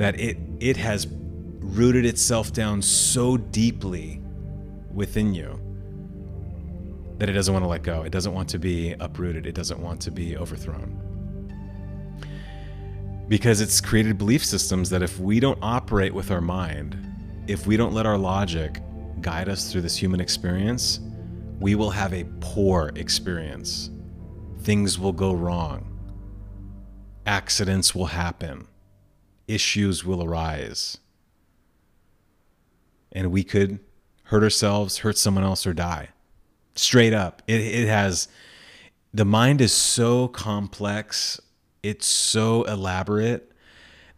that 0.00 0.18
it 0.18 0.38
it 0.60 0.78
has 0.78 1.06
rooted 1.10 2.06
itself 2.06 2.54
down 2.54 2.80
so 2.80 3.36
deeply 3.36 4.18
within 4.94 5.34
you 5.34 5.60
that 7.18 7.28
it 7.28 7.34
doesn't 7.34 7.52
want 7.52 7.62
to 7.62 7.68
let 7.68 7.82
go. 7.82 8.02
It 8.02 8.10
doesn't 8.10 8.32
want 8.32 8.48
to 8.48 8.58
be 8.58 8.94
uprooted. 8.98 9.46
It 9.46 9.54
doesn't 9.54 9.78
want 9.78 10.00
to 10.00 10.10
be 10.10 10.38
overthrown. 10.38 10.96
Because 13.28 13.60
it's 13.60 13.78
created 13.78 14.16
belief 14.16 14.42
systems 14.42 14.88
that 14.88 15.02
if 15.02 15.20
we 15.20 15.38
don't 15.38 15.58
operate 15.60 16.14
with 16.14 16.30
our 16.30 16.40
mind, 16.40 16.96
if 17.46 17.66
we 17.66 17.76
don't 17.76 17.92
let 17.92 18.06
our 18.06 18.16
logic 18.16 18.80
guide 19.20 19.50
us 19.50 19.70
through 19.70 19.82
this 19.82 19.96
human 19.96 20.18
experience, 20.18 21.00
we 21.60 21.74
will 21.74 21.90
have 21.90 22.14
a 22.14 22.24
poor 22.40 22.90
experience. 22.96 23.90
Things 24.60 24.98
will 24.98 25.12
go 25.12 25.34
wrong. 25.34 25.86
Accidents 27.26 27.94
will 27.94 28.06
happen. 28.06 28.66
Issues 29.50 30.04
will 30.04 30.22
arise. 30.22 30.98
And 33.12 33.32
we 33.32 33.42
could 33.42 33.80
hurt 34.24 34.42
ourselves, 34.44 34.98
hurt 34.98 35.18
someone 35.18 35.42
else, 35.44 35.66
or 35.66 35.74
die. 35.74 36.10
Straight 36.76 37.12
up. 37.12 37.42
It, 37.46 37.60
it 37.60 37.88
has, 37.88 38.28
the 39.12 39.24
mind 39.24 39.60
is 39.60 39.72
so 39.72 40.28
complex, 40.28 41.40
it's 41.82 42.06
so 42.06 42.62
elaborate 42.64 43.50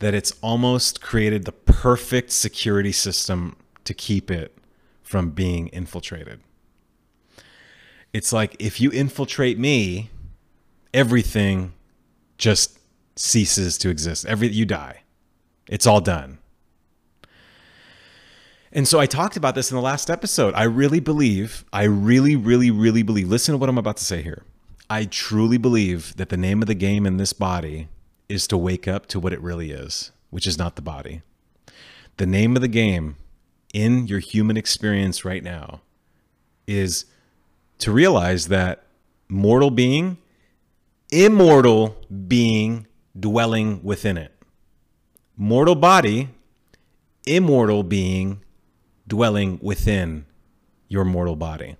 that 0.00 0.14
it's 0.14 0.32
almost 0.42 1.00
created 1.00 1.44
the 1.44 1.52
perfect 1.52 2.30
security 2.30 2.92
system 2.92 3.56
to 3.84 3.94
keep 3.94 4.30
it 4.30 4.58
from 5.02 5.30
being 5.30 5.68
infiltrated. 5.68 6.40
It's 8.12 8.32
like 8.32 8.56
if 8.58 8.80
you 8.80 8.90
infiltrate 8.90 9.58
me, 9.58 10.10
everything 10.92 11.72
just 12.36 12.78
ceases 13.16 13.78
to 13.78 13.88
exist. 13.88 14.26
Every 14.26 14.48
you 14.48 14.66
die. 14.66 15.01
It's 15.68 15.86
all 15.86 16.00
done. 16.00 16.38
And 18.72 18.88
so 18.88 18.98
I 18.98 19.06
talked 19.06 19.36
about 19.36 19.54
this 19.54 19.70
in 19.70 19.76
the 19.76 19.82
last 19.82 20.08
episode. 20.08 20.54
I 20.54 20.62
really 20.62 21.00
believe, 21.00 21.64
I 21.72 21.84
really, 21.84 22.36
really, 22.36 22.70
really 22.70 23.02
believe, 23.02 23.28
listen 23.28 23.52
to 23.52 23.58
what 23.58 23.68
I'm 23.68 23.78
about 23.78 23.98
to 23.98 24.04
say 24.04 24.22
here. 24.22 24.44
I 24.88 25.04
truly 25.04 25.58
believe 25.58 26.16
that 26.16 26.30
the 26.30 26.36
name 26.36 26.62
of 26.62 26.68
the 26.68 26.74
game 26.74 27.06
in 27.06 27.18
this 27.18 27.32
body 27.32 27.88
is 28.28 28.46
to 28.48 28.56
wake 28.56 28.88
up 28.88 29.06
to 29.06 29.20
what 29.20 29.32
it 29.32 29.40
really 29.40 29.70
is, 29.70 30.10
which 30.30 30.46
is 30.46 30.56
not 30.56 30.76
the 30.76 30.82
body. 30.82 31.22
The 32.16 32.26
name 32.26 32.56
of 32.56 32.62
the 32.62 32.68
game 32.68 33.16
in 33.74 34.06
your 34.06 34.20
human 34.20 34.56
experience 34.56 35.24
right 35.24 35.42
now 35.42 35.80
is 36.66 37.04
to 37.78 37.92
realize 37.92 38.48
that 38.48 38.84
mortal 39.28 39.70
being, 39.70 40.18
immortal 41.10 41.96
being 42.26 42.86
dwelling 43.18 43.82
within 43.82 44.16
it. 44.16 44.32
Mortal 45.42 45.74
body, 45.74 46.28
immortal 47.26 47.82
being 47.82 48.42
dwelling 49.08 49.58
within 49.60 50.24
your 50.86 51.04
mortal 51.04 51.34
body. 51.34 51.74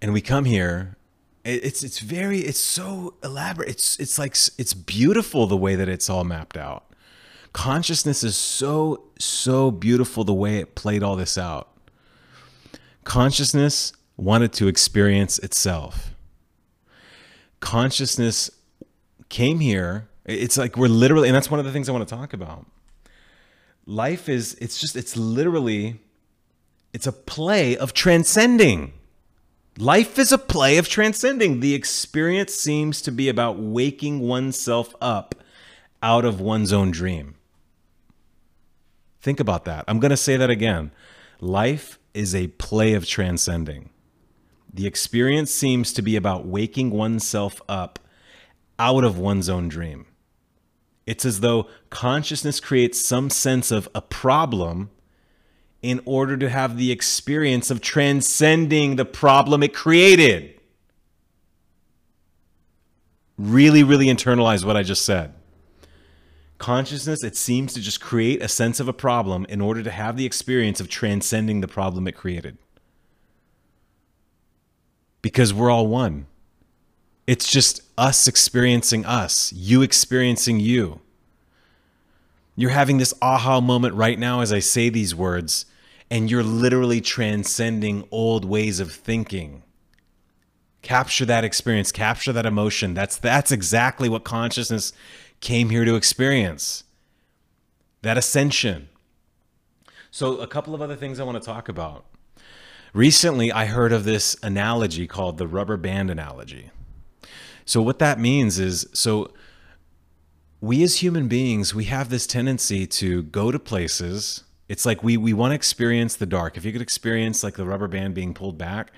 And 0.00 0.14
we 0.14 0.22
come 0.22 0.46
here 0.46 0.96
it's 1.44 1.82
it's 1.82 2.00
very 2.00 2.40
it's 2.40 2.58
so 2.58 3.14
elaborate. 3.24 3.68
It's 3.68 3.98
it's 3.98 4.18
like 4.18 4.32
it's 4.58 4.74
beautiful 4.74 5.46
the 5.46 5.56
way 5.56 5.74
that 5.74 5.88
it's 5.88 6.10
all 6.10 6.24
mapped 6.24 6.56
out. 6.56 6.84
Consciousness 7.52 8.22
is 8.22 8.36
so 8.36 9.04
so 9.18 9.70
beautiful 9.70 10.24
the 10.24 10.34
way 10.34 10.58
it 10.58 10.74
played 10.74 11.02
all 11.02 11.16
this 11.16 11.38
out. 11.38 11.68
Consciousness 13.04 13.92
wanted 14.16 14.52
to 14.54 14.68
experience 14.68 15.38
itself. 15.38 16.14
Consciousness 17.60 18.50
came 19.28 19.60
here. 19.60 20.08
It's 20.24 20.58
like 20.58 20.76
we're 20.76 20.88
literally 20.88 21.28
and 21.28 21.36
that's 21.36 21.50
one 21.50 21.60
of 21.60 21.66
the 21.66 21.72
things 21.72 21.88
I 21.88 21.92
want 21.92 22.08
to 22.08 22.14
talk 22.14 22.32
about. 22.32 22.66
Life 23.86 24.28
is 24.28 24.54
it's 24.60 24.78
just 24.78 24.96
it's 24.96 25.16
literally 25.16 26.00
it's 26.92 27.06
a 27.06 27.12
play 27.12 27.76
of 27.76 27.94
transcending. 27.94 28.92
Life 29.78 30.18
is 30.18 30.32
a 30.32 30.38
play 30.38 30.76
of 30.76 30.88
transcending. 30.88 31.60
The 31.60 31.74
experience 31.74 32.54
seems 32.54 33.00
to 33.02 33.10
be 33.10 33.28
about 33.28 33.58
waking 33.58 34.20
oneself 34.20 34.94
up 35.00 35.34
out 36.02 36.24
of 36.24 36.40
one's 36.40 36.72
own 36.72 36.90
dream. 36.90 37.36
Think 39.22 39.40
about 39.40 39.64
that. 39.66 39.84
I'm 39.86 40.00
going 40.00 40.10
to 40.10 40.16
say 40.16 40.36
that 40.36 40.50
again. 40.50 40.90
Life 41.40 41.98
is 42.14 42.34
a 42.34 42.48
play 42.48 42.94
of 42.94 43.06
transcending. 43.06 43.90
The 44.72 44.86
experience 44.86 45.50
seems 45.50 45.92
to 45.94 46.02
be 46.02 46.16
about 46.16 46.46
waking 46.46 46.90
oneself 46.90 47.62
up 47.68 47.98
out 48.78 49.04
of 49.04 49.18
one's 49.18 49.48
own 49.48 49.68
dream 49.68 50.06
it's 51.10 51.24
as 51.24 51.40
though 51.40 51.66
consciousness 51.90 52.60
creates 52.60 53.04
some 53.04 53.30
sense 53.30 53.72
of 53.72 53.88
a 53.96 54.00
problem 54.00 54.90
in 55.82 56.00
order 56.04 56.36
to 56.36 56.48
have 56.48 56.76
the 56.76 56.92
experience 56.92 57.68
of 57.68 57.80
transcending 57.80 58.94
the 58.94 59.04
problem 59.04 59.60
it 59.64 59.74
created. 59.74 60.54
Really, 63.36 63.82
really 63.82 64.06
internalize 64.06 64.64
what 64.64 64.76
I 64.76 64.84
just 64.84 65.04
said. 65.04 65.34
Consciousness, 66.58 67.24
it 67.24 67.36
seems 67.36 67.74
to 67.74 67.80
just 67.80 68.00
create 68.00 68.40
a 68.40 68.46
sense 68.46 68.78
of 68.78 68.86
a 68.86 68.92
problem 68.92 69.44
in 69.48 69.60
order 69.60 69.82
to 69.82 69.90
have 69.90 70.16
the 70.16 70.26
experience 70.26 70.78
of 70.78 70.88
transcending 70.88 71.60
the 71.60 71.66
problem 71.66 72.06
it 72.06 72.12
created. 72.12 72.56
Because 75.22 75.52
we're 75.52 75.72
all 75.72 75.88
one. 75.88 76.26
It's 77.26 77.50
just 77.50 77.89
us 78.00 78.26
experiencing 78.26 79.04
us, 79.04 79.52
you 79.52 79.82
experiencing 79.82 80.58
you. 80.58 81.00
You're 82.56 82.70
having 82.70 82.96
this 82.96 83.12
aha 83.20 83.60
moment 83.60 83.94
right 83.94 84.18
now 84.18 84.40
as 84.40 84.54
I 84.54 84.58
say 84.58 84.88
these 84.88 85.14
words, 85.14 85.66
and 86.10 86.30
you're 86.30 86.42
literally 86.42 87.02
transcending 87.02 88.08
old 88.10 88.46
ways 88.46 88.80
of 88.80 88.90
thinking. 88.90 89.62
Capture 90.80 91.26
that 91.26 91.44
experience, 91.44 91.92
capture 91.92 92.32
that 92.32 92.46
emotion. 92.46 92.94
That's 92.94 93.18
that's 93.18 93.52
exactly 93.52 94.08
what 94.08 94.24
consciousness 94.24 94.94
came 95.40 95.68
here 95.68 95.84
to 95.84 95.94
experience. 95.94 96.84
That 98.00 98.16
ascension. 98.16 98.88
So 100.10 100.38
a 100.38 100.46
couple 100.46 100.74
of 100.74 100.80
other 100.80 100.96
things 100.96 101.20
I 101.20 101.24
want 101.24 101.40
to 101.40 101.46
talk 101.46 101.68
about. 101.68 102.06
Recently, 102.94 103.52
I 103.52 103.66
heard 103.66 103.92
of 103.92 104.04
this 104.04 104.36
analogy 104.42 105.06
called 105.06 105.36
the 105.36 105.46
rubber 105.46 105.76
band 105.76 106.10
analogy. 106.10 106.70
So 107.70 107.80
what 107.80 108.00
that 108.00 108.18
means 108.18 108.58
is 108.58 108.88
so 108.92 109.30
we 110.60 110.82
as 110.82 110.96
human 110.96 111.28
beings, 111.28 111.72
we 111.72 111.84
have 111.84 112.08
this 112.08 112.26
tendency 112.26 112.84
to 112.88 113.22
go 113.22 113.52
to 113.52 113.60
places. 113.60 114.42
It's 114.68 114.84
like 114.84 115.04
we 115.04 115.16
we 115.16 115.32
want 115.32 115.52
to 115.52 115.54
experience 115.54 116.16
the 116.16 116.26
dark. 116.26 116.56
If 116.56 116.64
you 116.64 116.72
could 116.72 116.82
experience 116.82 117.44
like 117.44 117.54
the 117.54 117.64
rubber 117.64 117.86
band 117.86 118.12
being 118.12 118.34
pulled 118.34 118.58
back, 118.58 118.90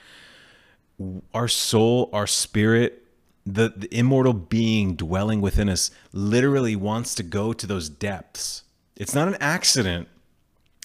our 1.34 1.48
soul, 1.48 2.08
our 2.14 2.26
spirit, 2.26 3.04
the, 3.44 3.74
the 3.76 3.94
immortal 3.94 4.32
being 4.32 4.96
dwelling 4.96 5.42
within 5.42 5.68
us 5.68 5.90
literally 6.14 6.74
wants 6.74 7.14
to 7.16 7.22
go 7.22 7.52
to 7.52 7.66
those 7.66 7.90
depths. 7.90 8.62
It's 8.96 9.14
not 9.14 9.28
an 9.28 9.36
accident 9.38 10.08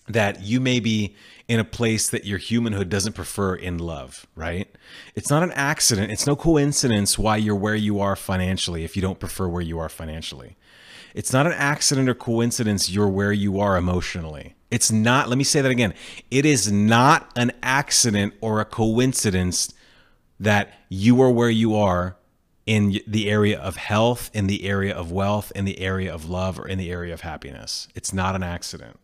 that 0.08 0.42
you 0.42 0.60
may 0.60 0.80
be 0.80 1.16
in 1.48 1.60
a 1.60 1.64
place 1.64 2.10
that 2.10 2.26
your 2.26 2.38
humanhood 2.38 2.90
doesn't 2.90 3.14
prefer 3.14 3.56
in 3.56 3.78
love, 3.78 4.26
right? 4.36 4.74
It's 5.16 5.30
not 5.30 5.44
an 5.44 5.52
accident. 5.52 6.12
It's 6.12 6.28
no 6.28 6.36
coincidence 6.36 7.18
why 7.18 7.38
you're 7.38 7.56
where 7.56 7.76
you 7.76 8.00
are 8.00 8.16
financially 8.16 8.84
if 8.84 8.96
you 8.96 9.02
don't 9.02 9.20
prefer 9.20 9.48
where 9.48 9.62
you 9.62 9.80
are 9.80 9.90
financially. 9.90 10.58
It's 11.14 11.34
not 11.34 11.46
an 11.46 11.54
accident 11.54 12.10
or 12.10 12.14
coincidence 12.14 12.90
you're 12.90 13.08
where 13.08 13.32
you 13.32 13.60
are 13.60 13.78
emotionally. 13.78 14.56
It's 14.70 14.92
not, 14.92 15.30
let 15.30 15.38
me 15.38 15.44
say 15.44 15.62
that 15.62 15.72
again. 15.72 15.94
It 16.30 16.46
is 16.46 16.72
not 16.72 17.32
an 17.36 17.54
accident 17.64 18.34
or 18.42 18.60
a 18.60 18.66
coincidence 18.66 19.74
that 20.40 20.74
you 20.90 21.22
are 21.22 21.32
where 21.32 21.50
you 21.50 21.76
are 21.76 22.18
in 22.66 23.00
the 23.08 23.30
area 23.30 23.58
of 23.58 23.78
health, 23.78 24.30
in 24.34 24.48
the 24.48 24.66
area 24.66 24.94
of 24.94 25.12
wealth, 25.12 25.52
in 25.56 25.64
the 25.64 25.80
area 25.80 26.14
of 26.14 26.30
love, 26.30 26.60
or 26.60 26.68
in 26.68 26.78
the 26.78 26.92
area 26.92 27.14
of 27.14 27.22
happiness. 27.22 27.88
It's 27.96 28.14
not 28.14 28.36
an 28.36 28.44
accident 28.44 29.00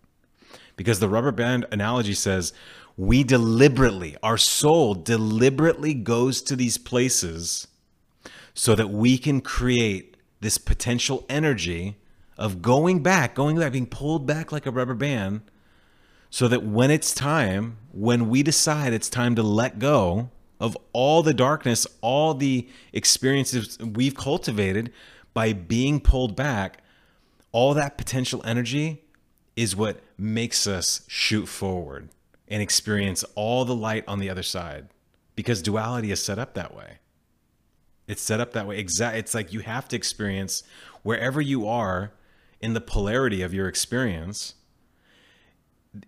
because 0.75 0.99
the 0.99 1.09
rubber 1.09 1.31
band 1.31 1.65
analogy 1.71 2.13
says 2.13 2.53
we 2.95 3.23
deliberately, 3.23 4.15
our 4.21 4.37
soul 4.37 4.93
deliberately 4.93 5.93
goes 5.93 6.41
to 6.43 6.55
these 6.55 6.77
places 6.77 7.67
so 8.53 8.75
that 8.75 8.89
we 8.89 9.17
can 9.17 9.41
create 9.41 10.17
this 10.41 10.57
potential 10.57 11.25
energy 11.27 11.97
of 12.37 12.61
going 12.61 13.01
back, 13.01 13.33
going 13.33 13.57
back, 13.57 13.71
being 13.71 13.87
pulled 13.87 14.25
back 14.25 14.51
like 14.51 14.65
a 14.65 14.71
rubber 14.71 14.93
band, 14.93 15.41
so 16.29 16.47
that 16.47 16.63
when 16.63 16.91
it's 16.91 17.13
time, 17.13 17.77
when 17.91 18.29
we 18.29 18.43
decide 18.43 18.93
it's 18.93 19.09
time 19.09 19.35
to 19.35 19.43
let 19.43 19.79
go 19.79 20.29
of 20.59 20.77
all 20.91 21.23
the 21.23 21.33
darkness, 21.33 21.85
all 22.01 22.33
the 22.33 22.67
experiences 22.91 23.77
we've 23.79 24.15
cultivated 24.15 24.91
by 25.33 25.53
being 25.53 25.99
pulled 25.99 26.35
back, 26.35 26.79
all 27.51 27.73
that 27.73 27.97
potential 27.97 28.41
energy 28.45 29.02
is 29.55 29.75
what 29.75 30.01
makes 30.17 30.67
us 30.67 31.01
shoot 31.07 31.45
forward 31.45 32.10
and 32.48 32.62
experience 32.62 33.24
all 33.36 33.65
the 33.65 33.75
light 33.75 34.03
on 34.07 34.19
the 34.19 34.29
other 34.29 34.43
side 34.43 34.88
because 35.36 35.62
duality 35.62 36.12
is 36.12 36.22
set 36.24 36.39
up 36.39 36.53
that 36.53 36.75
way. 36.75 37.00
It's 38.07 38.22
set 38.22 38.39
up 38.39 38.53
that 38.53 38.67
way. 38.67 38.79
Exact. 38.79 39.17
It's 39.17 39.33
like 39.33 39.53
you 39.53 39.62
have 39.62 39.88
to 39.89 39.95
experience 39.95 40.63
wherever 41.03 41.41
you 41.41 41.67
are 41.67 42.12
in 42.60 42.74
the 42.74 42.81
polarity 42.81 43.41
of 43.41 43.53
your 43.53 43.67
experience 43.67 44.55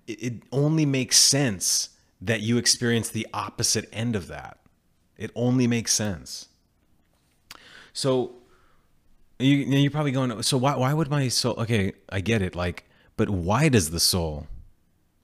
it 0.08 0.44
only 0.52 0.86
makes 0.86 1.18
sense 1.18 1.90
that 2.22 2.42
you 2.42 2.58
experience 2.58 3.10
the 3.10 3.28
opposite 3.34 3.88
end 3.92 4.16
of 4.16 4.28
that. 4.28 4.58
It 5.18 5.32
only 5.36 5.68
makes 5.68 5.92
sense. 5.92 6.48
So 7.94 8.36
you 9.40 9.58
you're 9.58 9.92
probably 9.92 10.12
going 10.12 10.42
so 10.44 10.58
why 10.58 10.76
why 10.76 10.94
would 10.94 11.10
my 11.10 11.28
soul 11.28 11.56
okay, 11.60 11.94
I 12.10 12.22
get 12.22 12.42
it 12.42 12.56
like 12.56 12.86
but 13.18 13.30
why 13.30 13.70
does 13.70 13.92
the 13.92 14.00
soul 14.00 14.48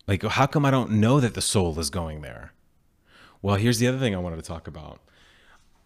like 0.07 0.23
how 0.23 0.45
come 0.45 0.65
I 0.65 0.71
don't 0.71 0.91
know 0.91 1.19
that 1.19 1.33
the 1.33 1.41
soul 1.41 1.79
is 1.79 1.89
going 1.89 2.21
there? 2.21 2.53
Well, 3.41 3.55
here's 3.55 3.79
the 3.79 3.87
other 3.87 3.99
thing 3.99 4.13
I 4.13 4.19
wanted 4.19 4.37
to 4.37 4.41
talk 4.41 4.67
about. 4.67 4.99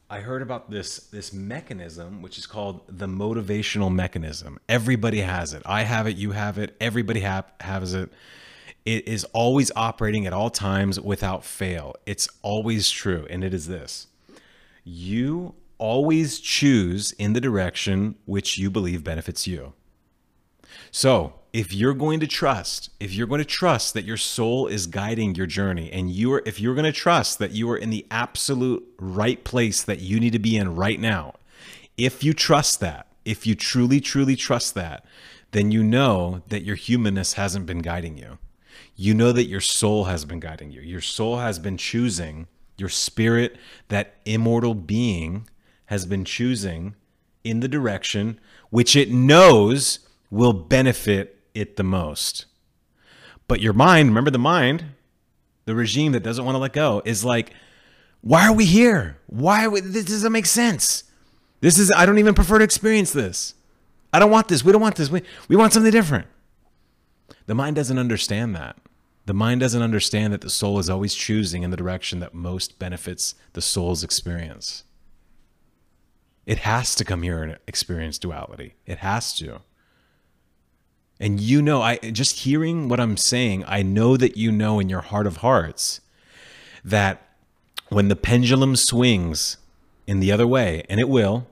I 0.09 0.19
heard 0.19 0.41
about 0.41 0.69
this 0.69 0.97
this 0.97 1.33
mechanism 1.33 2.21
which 2.21 2.38
is 2.38 2.45
called 2.45 2.81
the 2.88 3.07
motivational 3.07 3.93
mechanism. 3.93 4.59
Everybody 4.69 5.21
has 5.21 5.53
it. 5.53 5.62
I 5.65 5.83
have 5.83 6.07
it, 6.07 6.15
you 6.15 6.31
have 6.31 6.57
it, 6.57 6.75
everybody 6.79 7.21
have, 7.21 7.51
has 7.59 7.93
it 7.93 8.12
it 8.85 9.07
is 9.07 9.24
always 9.25 9.71
operating 9.75 10.27
at 10.27 10.33
all 10.33 10.51
times 10.51 11.00
without 11.00 11.43
fail. 11.43 11.95
It's 12.05 12.29
always 12.43 12.89
true. 12.91 13.25
And 13.29 13.43
it 13.43 13.53
is 13.53 13.67
this 13.67 14.07
you 14.83 15.55
always 15.79 16.39
choose 16.39 17.12
in 17.13 17.33
the 17.33 17.41
direction 17.41 18.15
which 18.25 18.57
you 18.57 18.69
believe 18.69 19.03
benefits 19.03 19.47
you. 19.47 19.74
So, 20.91 21.33
if 21.55 21.74
you're 21.74 21.93
going 21.93 22.19
to 22.19 22.27
trust, 22.27 22.89
if 23.00 23.13
you're 23.13 23.27
going 23.27 23.39
to 23.39 23.45
trust 23.45 23.93
that 23.93 24.03
your 24.03 24.17
soul 24.17 24.67
is 24.67 24.88
guiding 24.88 25.35
your 25.35 25.45
journey 25.45 25.89
and 25.91 26.12
you 26.12 26.33
are 26.33 26.43
if 26.45 26.59
you're 26.59 26.75
going 26.75 26.83
to 26.83 26.91
trust 26.91 27.39
that 27.39 27.51
you 27.51 27.69
are 27.69 27.77
in 27.77 27.89
the 27.89 28.05
absolute 28.12 28.85
right 29.00 29.43
place 29.43 29.81
that 29.81 30.00
you 30.00 30.19
need 30.19 30.33
to 30.33 30.39
be 30.39 30.57
in 30.57 30.75
right 30.75 31.00
now, 31.00 31.33
if 31.97 32.24
you 32.24 32.33
trust 32.33 32.81
that, 32.81 33.07
if 33.24 33.47
you 33.47 33.55
truly 33.55 34.01
truly 34.01 34.35
trust 34.35 34.75
that, 34.75 35.05
then 35.51 35.71
you 35.71 35.81
know 35.81 36.41
that 36.50 36.63
your 36.63 36.75
humanness 36.75 37.33
hasn't 37.33 37.65
been 37.65 37.79
guiding 37.79 38.17
you 38.17 38.38
you 38.95 39.13
know 39.13 39.31
that 39.31 39.45
your 39.45 39.62
soul 39.62 40.05
has 40.05 40.25
been 40.25 40.39
guiding 40.39 40.71
you. 40.71 40.81
Your 40.81 41.01
soul 41.01 41.38
has 41.38 41.59
been 41.59 41.77
choosing, 41.77 42.47
your 42.77 42.89
spirit, 42.89 43.57
that 43.89 44.15
immortal 44.25 44.74
being, 44.74 45.47
has 45.88 46.05
been 46.05 46.25
choosing 46.25 46.95
in 47.43 47.59
the 47.59 47.67
direction 47.67 48.39
which 48.69 48.95
it 48.95 49.12
knows 49.12 50.00
will 50.31 50.53
benefit 50.53 51.35
it 51.55 51.77
the 51.77 51.83
most. 51.83 52.45
But 53.47 53.62
your 53.62 53.74
mind, 53.74 54.09
remember 54.09 54.31
the 54.31 54.38
mind, 54.38 54.85
the 55.65 55.75
regime 55.75 56.12
that 56.12 56.24
doesn't 56.24 56.45
want 56.45 56.55
to 56.55 56.59
let 56.59 56.74
go, 56.74 57.01
is 57.05 57.24
like, 57.24 57.53
why 58.21 58.47
are 58.47 58.53
we 58.53 58.65
here? 58.65 59.17
Why 59.27 59.67
we, 59.67 59.81
this 59.81 60.05
doesn't 60.05 60.31
make 60.31 60.45
sense? 60.45 61.03
This 61.62 61.79
is 61.79 61.91
I 61.91 62.05
don't 62.05 62.19
even 62.19 62.33
prefer 62.33 62.57
to 62.57 62.63
experience 62.63 63.12
this. 63.12 63.53
I 64.12 64.19
don't 64.19 64.31
want 64.31 64.47
this. 64.47 64.63
We 64.63 64.71
don't 64.71 64.81
want 64.81 64.95
this. 64.95 65.09
We, 65.09 65.21
we 65.47 65.55
want 65.55 65.74
something 65.74 65.91
different. 65.91 66.27
The 67.47 67.55
mind 67.55 67.75
doesn't 67.75 68.00
understand 68.00 68.55
that. 68.55 68.77
The 69.25 69.33
mind 69.33 69.62
doesn't 69.62 69.81
understand 69.81 70.33
that 70.33 70.41
the 70.41 70.50
soul 70.50 70.77
is 70.79 70.89
always 70.89 71.15
choosing 71.15 71.63
in 71.63 71.71
the 71.71 71.77
direction 71.77 72.19
that 72.19 72.33
most 72.33 72.77
benefits 72.77 73.35
the 73.53 73.61
soul's 73.61 74.03
experience. 74.03 74.83
It 76.46 76.59
has 76.59 76.94
to 76.96 77.05
come 77.05 77.24
here 77.24 77.41
and 77.41 77.57
experience 77.68 78.20
duality. 78.20 78.75
It 78.85 79.00
has 79.00 79.33
to. 79.37 79.61
And 81.20 81.40
you 81.40 81.62
know, 81.62 81.82
I 81.82 81.98
just 81.98 82.40
hearing 82.40 82.90
what 82.90 83.00
I'm 83.00 83.18
saying, 83.18 83.64
I 83.68 83.84
know 83.84 84.18
that 84.18 84.38
you 84.38 84.51
know 84.51 84.80
in 84.80 84.90
your 84.90 85.01
heart 85.01 85.28
of 85.28 85.38
hearts 85.38 86.01
that 86.84 87.22
when 87.90 88.10
the 88.10 88.16
pendulum 88.16 88.75
swings 88.75 89.58
in 90.08 90.20
the 90.20 90.32
other 90.32 90.46
way, 90.46 90.84
and 90.90 91.00
it 91.00 91.10
will, 91.10 91.48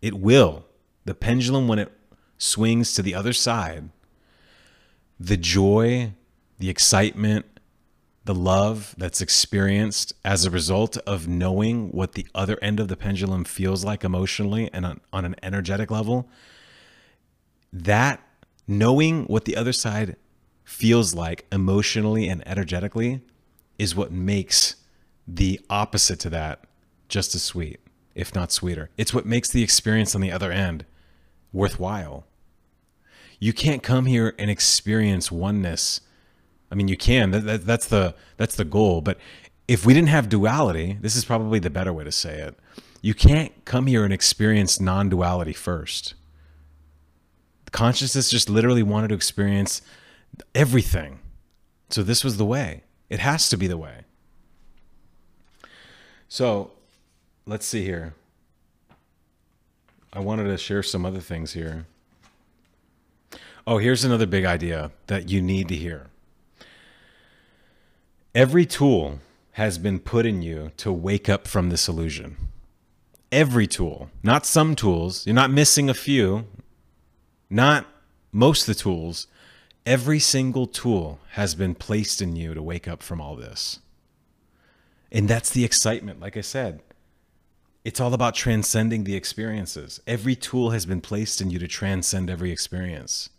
it 0.00 0.14
will. 0.14 0.64
The 1.04 1.14
pendulum, 1.14 1.68
when 1.68 1.78
it 1.78 1.92
swings 2.38 2.94
to 2.94 3.02
the 3.02 3.14
other 3.14 3.32
side, 3.32 3.90
the 5.18 5.36
joy, 5.36 6.12
the 6.58 6.68
excitement, 6.68 7.46
the 8.24 8.34
love 8.34 8.94
that's 8.98 9.20
experienced 9.20 10.12
as 10.24 10.44
a 10.44 10.50
result 10.50 10.96
of 11.06 11.28
knowing 11.28 11.90
what 11.90 12.12
the 12.12 12.26
other 12.34 12.58
end 12.60 12.80
of 12.80 12.88
the 12.88 12.96
pendulum 12.96 13.44
feels 13.44 13.84
like 13.84 14.02
emotionally 14.02 14.68
and 14.72 14.84
on, 14.84 15.00
on 15.12 15.24
an 15.24 15.36
energetic 15.42 15.90
level, 15.90 16.28
that 17.84 18.20
knowing 18.66 19.24
what 19.24 19.44
the 19.44 19.56
other 19.56 19.72
side 19.72 20.16
feels 20.64 21.14
like 21.14 21.46
emotionally 21.52 22.28
and 22.28 22.46
energetically 22.46 23.20
is 23.78 23.94
what 23.94 24.10
makes 24.10 24.76
the 25.28 25.60
opposite 25.68 26.18
to 26.20 26.30
that 26.30 26.64
just 27.08 27.34
as 27.34 27.42
sweet, 27.42 27.80
if 28.14 28.34
not 28.34 28.50
sweeter. 28.50 28.90
It's 28.96 29.14
what 29.14 29.26
makes 29.26 29.50
the 29.50 29.62
experience 29.62 30.14
on 30.14 30.20
the 30.20 30.32
other 30.32 30.50
end 30.50 30.84
worthwhile. 31.52 32.24
You 33.38 33.52
can't 33.52 33.82
come 33.82 34.06
here 34.06 34.34
and 34.38 34.50
experience 34.50 35.30
oneness. 35.30 36.00
I 36.70 36.74
mean, 36.74 36.88
you 36.88 36.96
can. 36.96 37.30
That, 37.30 37.44
that, 37.44 37.66
that's 37.66 37.86
the 37.86 38.14
that's 38.36 38.56
the 38.56 38.64
goal. 38.64 39.02
But 39.02 39.18
if 39.68 39.84
we 39.84 39.92
didn't 39.92 40.08
have 40.08 40.28
duality, 40.28 40.98
this 41.00 41.16
is 41.16 41.24
probably 41.24 41.58
the 41.58 41.70
better 41.70 41.92
way 41.92 42.04
to 42.04 42.12
say 42.12 42.40
it. 42.40 42.58
You 43.02 43.14
can't 43.14 43.52
come 43.64 43.86
here 43.86 44.04
and 44.04 44.12
experience 44.12 44.80
non-duality 44.80 45.52
first. 45.52 46.14
Consciousness 47.72 48.30
just 48.30 48.48
literally 48.48 48.82
wanted 48.82 49.08
to 49.08 49.14
experience 49.14 49.82
everything. 50.54 51.18
So 51.90 52.02
this 52.02 52.24
was 52.24 52.36
the 52.36 52.44
way. 52.44 52.82
It 53.10 53.20
has 53.20 53.48
to 53.50 53.56
be 53.56 53.66
the 53.66 53.78
way. 53.78 54.00
So 56.28 56.72
let's 57.46 57.66
see 57.66 57.84
here. 57.84 58.14
I 60.12 60.20
wanted 60.20 60.44
to 60.44 60.56
share 60.56 60.82
some 60.82 61.04
other 61.04 61.20
things 61.20 61.52
here. 61.52 61.86
Oh, 63.66 63.78
here's 63.78 64.04
another 64.04 64.26
big 64.26 64.44
idea 64.44 64.92
that 65.08 65.28
you 65.28 65.42
need 65.42 65.68
to 65.68 65.76
hear. 65.76 66.06
Every 68.34 68.66
tool 68.66 69.18
has 69.52 69.78
been 69.78 69.98
put 69.98 70.26
in 70.26 70.42
you 70.42 70.70
to 70.76 70.92
wake 70.92 71.28
up 71.28 71.46
from 71.48 71.70
this 71.70 71.88
illusion. 71.88 72.36
Every 73.32 73.66
tool, 73.66 74.10
not 74.22 74.46
some 74.46 74.76
tools. 74.76 75.26
You're 75.26 75.34
not 75.34 75.50
missing 75.50 75.90
a 75.90 75.94
few, 75.94 76.46
not 77.48 77.86
most 78.32 78.68
of 78.68 78.76
the 78.76 78.82
tools. 78.82 79.26
Every 79.84 80.18
single 80.18 80.66
tool 80.66 81.20
has 81.32 81.54
been 81.54 81.74
placed 81.74 82.20
in 82.20 82.34
you 82.34 82.54
to 82.54 82.62
wake 82.62 82.88
up 82.88 83.02
from 83.02 83.20
all 83.20 83.36
this. 83.36 83.80
And 85.12 85.28
that's 85.28 85.50
the 85.50 85.64
excitement. 85.64 86.20
Like 86.20 86.36
I 86.36 86.40
said, 86.40 86.82
it's 87.84 88.00
all 88.00 88.12
about 88.12 88.34
transcending 88.34 89.04
the 89.04 89.14
experiences. 89.14 90.00
Every 90.06 90.34
tool 90.34 90.70
has 90.70 90.86
been 90.86 91.00
placed 91.00 91.40
in 91.40 91.50
you 91.50 91.60
to 91.60 91.68
transcend 91.68 92.28
every 92.28 92.50
experience 92.50 93.30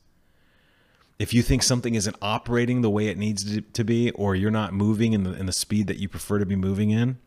if 1.20 1.34
you 1.34 1.42
think 1.42 1.64
something 1.64 1.96
isn't 1.96 2.16
operating 2.22 2.82
the 2.82 2.90
way 2.90 3.08
it 3.08 3.18
needs 3.18 3.60
to 3.74 3.84
be 3.84 4.12
or 4.12 4.36
you're 4.36 4.52
not 4.52 4.74
moving 4.74 5.14
in 5.14 5.24
the 5.24 5.34
in 5.34 5.46
the 5.46 5.52
speed 5.52 5.88
that 5.88 5.98
you 5.98 6.08
prefer 6.08 6.40
to 6.40 6.46
be 6.46 6.56
moving 6.56 6.92
in 6.92 7.18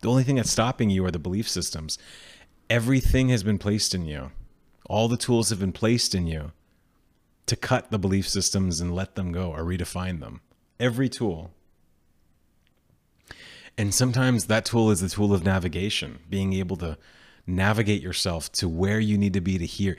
the 0.00 0.10
only 0.10 0.22
thing 0.22 0.36
that's 0.36 0.50
stopping 0.50 0.90
you 0.90 1.04
are 1.04 1.10
the 1.10 1.18
belief 1.18 1.48
systems 1.48 1.98
everything 2.68 3.28
has 3.28 3.42
been 3.42 3.58
placed 3.58 3.94
in 3.94 4.04
you 4.04 4.30
all 4.88 5.08
the 5.08 5.16
tools 5.16 5.50
have 5.50 5.60
been 5.60 5.72
placed 5.72 6.14
in 6.14 6.26
you 6.26 6.52
to 7.46 7.56
cut 7.56 7.90
the 7.90 7.98
belief 7.98 8.28
systems 8.28 8.80
and 8.80 8.94
let 8.94 9.14
them 9.14 9.32
go 9.32 9.50
or 9.52 9.64
redefine 9.64 10.20
them 10.20 10.40
every 10.78 11.08
tool 11.08 11.50
and 13.78 13.94
sometimes 13.94 14.46
that 14.46 14.64
tool 14.64 14.90
is 14.90 15.00
the 15.00 15.08
tool 15.08 15.32
of 15.32 15.44
navigation 15.44 16.18
being 16.28 16.52
able 16.52 16.76
to 16.76 16.96
navigate 17.46 18.02
yourself 18.02 18.50
to 18.50 18.68
where 18.68 18.98
you 18.98 19.16
need 19.16 19.32
to 19.32 19.40
be 19.40 19.58
to 19.58 19.66
hear 19.66 19.96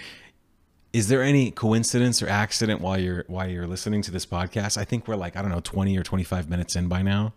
is 0.94 1.10
there 1.10 1.22
any 1.22 1.52
coincidence 1.52 2.24
or 2.24 2.28
accident 2.28 2.82
while 2.82 3.00
you're 3.00 3.24
while 3.28 3.48
you're 3.48 3.68
listening 3.68 4.02
to 4.02 4.12
this 4.12 4.26
podcast? 4.26 4.78
I 4.78 4.84
think 4.84 5.08
we're 5.08 5.16
like, 5.16 5.36
I 5.36 5.42
don't 5.42 5.52
know, 5.52 5.60
20 5.60 5.98
or 5.98 6.04
25 6.04 6.50
minutes 6.50 6.76
in 6.76 6.88
by 6.88 7.02
now. 7.02 7.34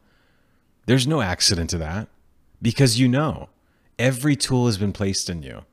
There's 0.87 1.07
no 1.07 1.21
accident 1.21 1.69
to 1.71 1.79
that 1.79 2.09
because 2.63 2.99
you 2.99 3.07
know 3.09 3.51
every 3.99 4.35
tool 4.35 4.67
has 4.67 4.79
been 4.79 4.93
placed 4.93 5.29
in 5.29 5.43
you 5.43 5.65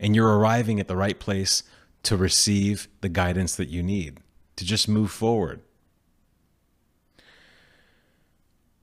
and 0.00 0.16
you're 0.16 0.36
arriving 0.36 0.80
at 0.80 0.88
the 0.88 0.96
right 0.96 1.20
place 1.20 1.62
to 2.02 2.16
receive 2.16 2.88
the 3.02 3.08
guidance 3.08 3.54
that 3.54 3.68
you 3.68 3.82
need 3.82 4.18
to 4.56 4.64
just 4.64 4.88
move 4.88 5.12
forward. 5.12 5.60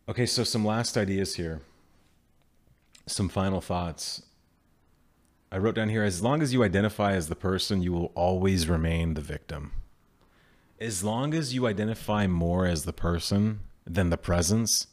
Okay, 0.08 0.26
so 0.26 0.46
some 0.46 0.64
last 0.64 0.96
ideas 0.96 1.36
here. 1.36 1.62
Some 3.08 3.28
final 3.28 3.60
thoughts. 3.60 4.22
I 5.52 5.58
wrote 5.58 5.76
down 5.76 5.90
here 5.90 6.04
as 6.04 6.22
long 6.22 6.42
as 6.42 6.54
you 6.54 6.64
identify 6.64 7.14
as 7.14 7.28
the 7.28 7.36
person, 7.36 7.82
you 7.82 7.92
will 7.92 8.12
always 8.16 8.70
remain 8.70 9.16
the 9.16 9.22
victim. 9.22 9.72
as 10.80 11.04
long 11.04 11.34
as 11.34 11.54
you 11.54 11.66
identify 11.66 12.28
more 12.28 12.66
as 12.66 12.84
the 12.84 12.94
person 12.94 13.62
than 13.86 14.10
the 14.10 14.18
presence, 14.18 14.88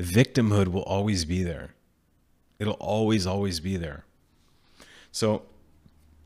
victimhood 0.00 0.68
will 0.68 0.82
always 0.82 1.24
be 1.24 1.42
there. 1.42 1.74
It'll 2.58 2.74
always, 2.74 3.26
always 3.26 3.60
be 3.60 3.76
there. 3.76 4.04
So, 5.12 5.42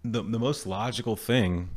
the, 0.04 0.22
the 0.22 0.38
most 0.38 0.66
logical 0.66 1.16
thing, 1.16 1.70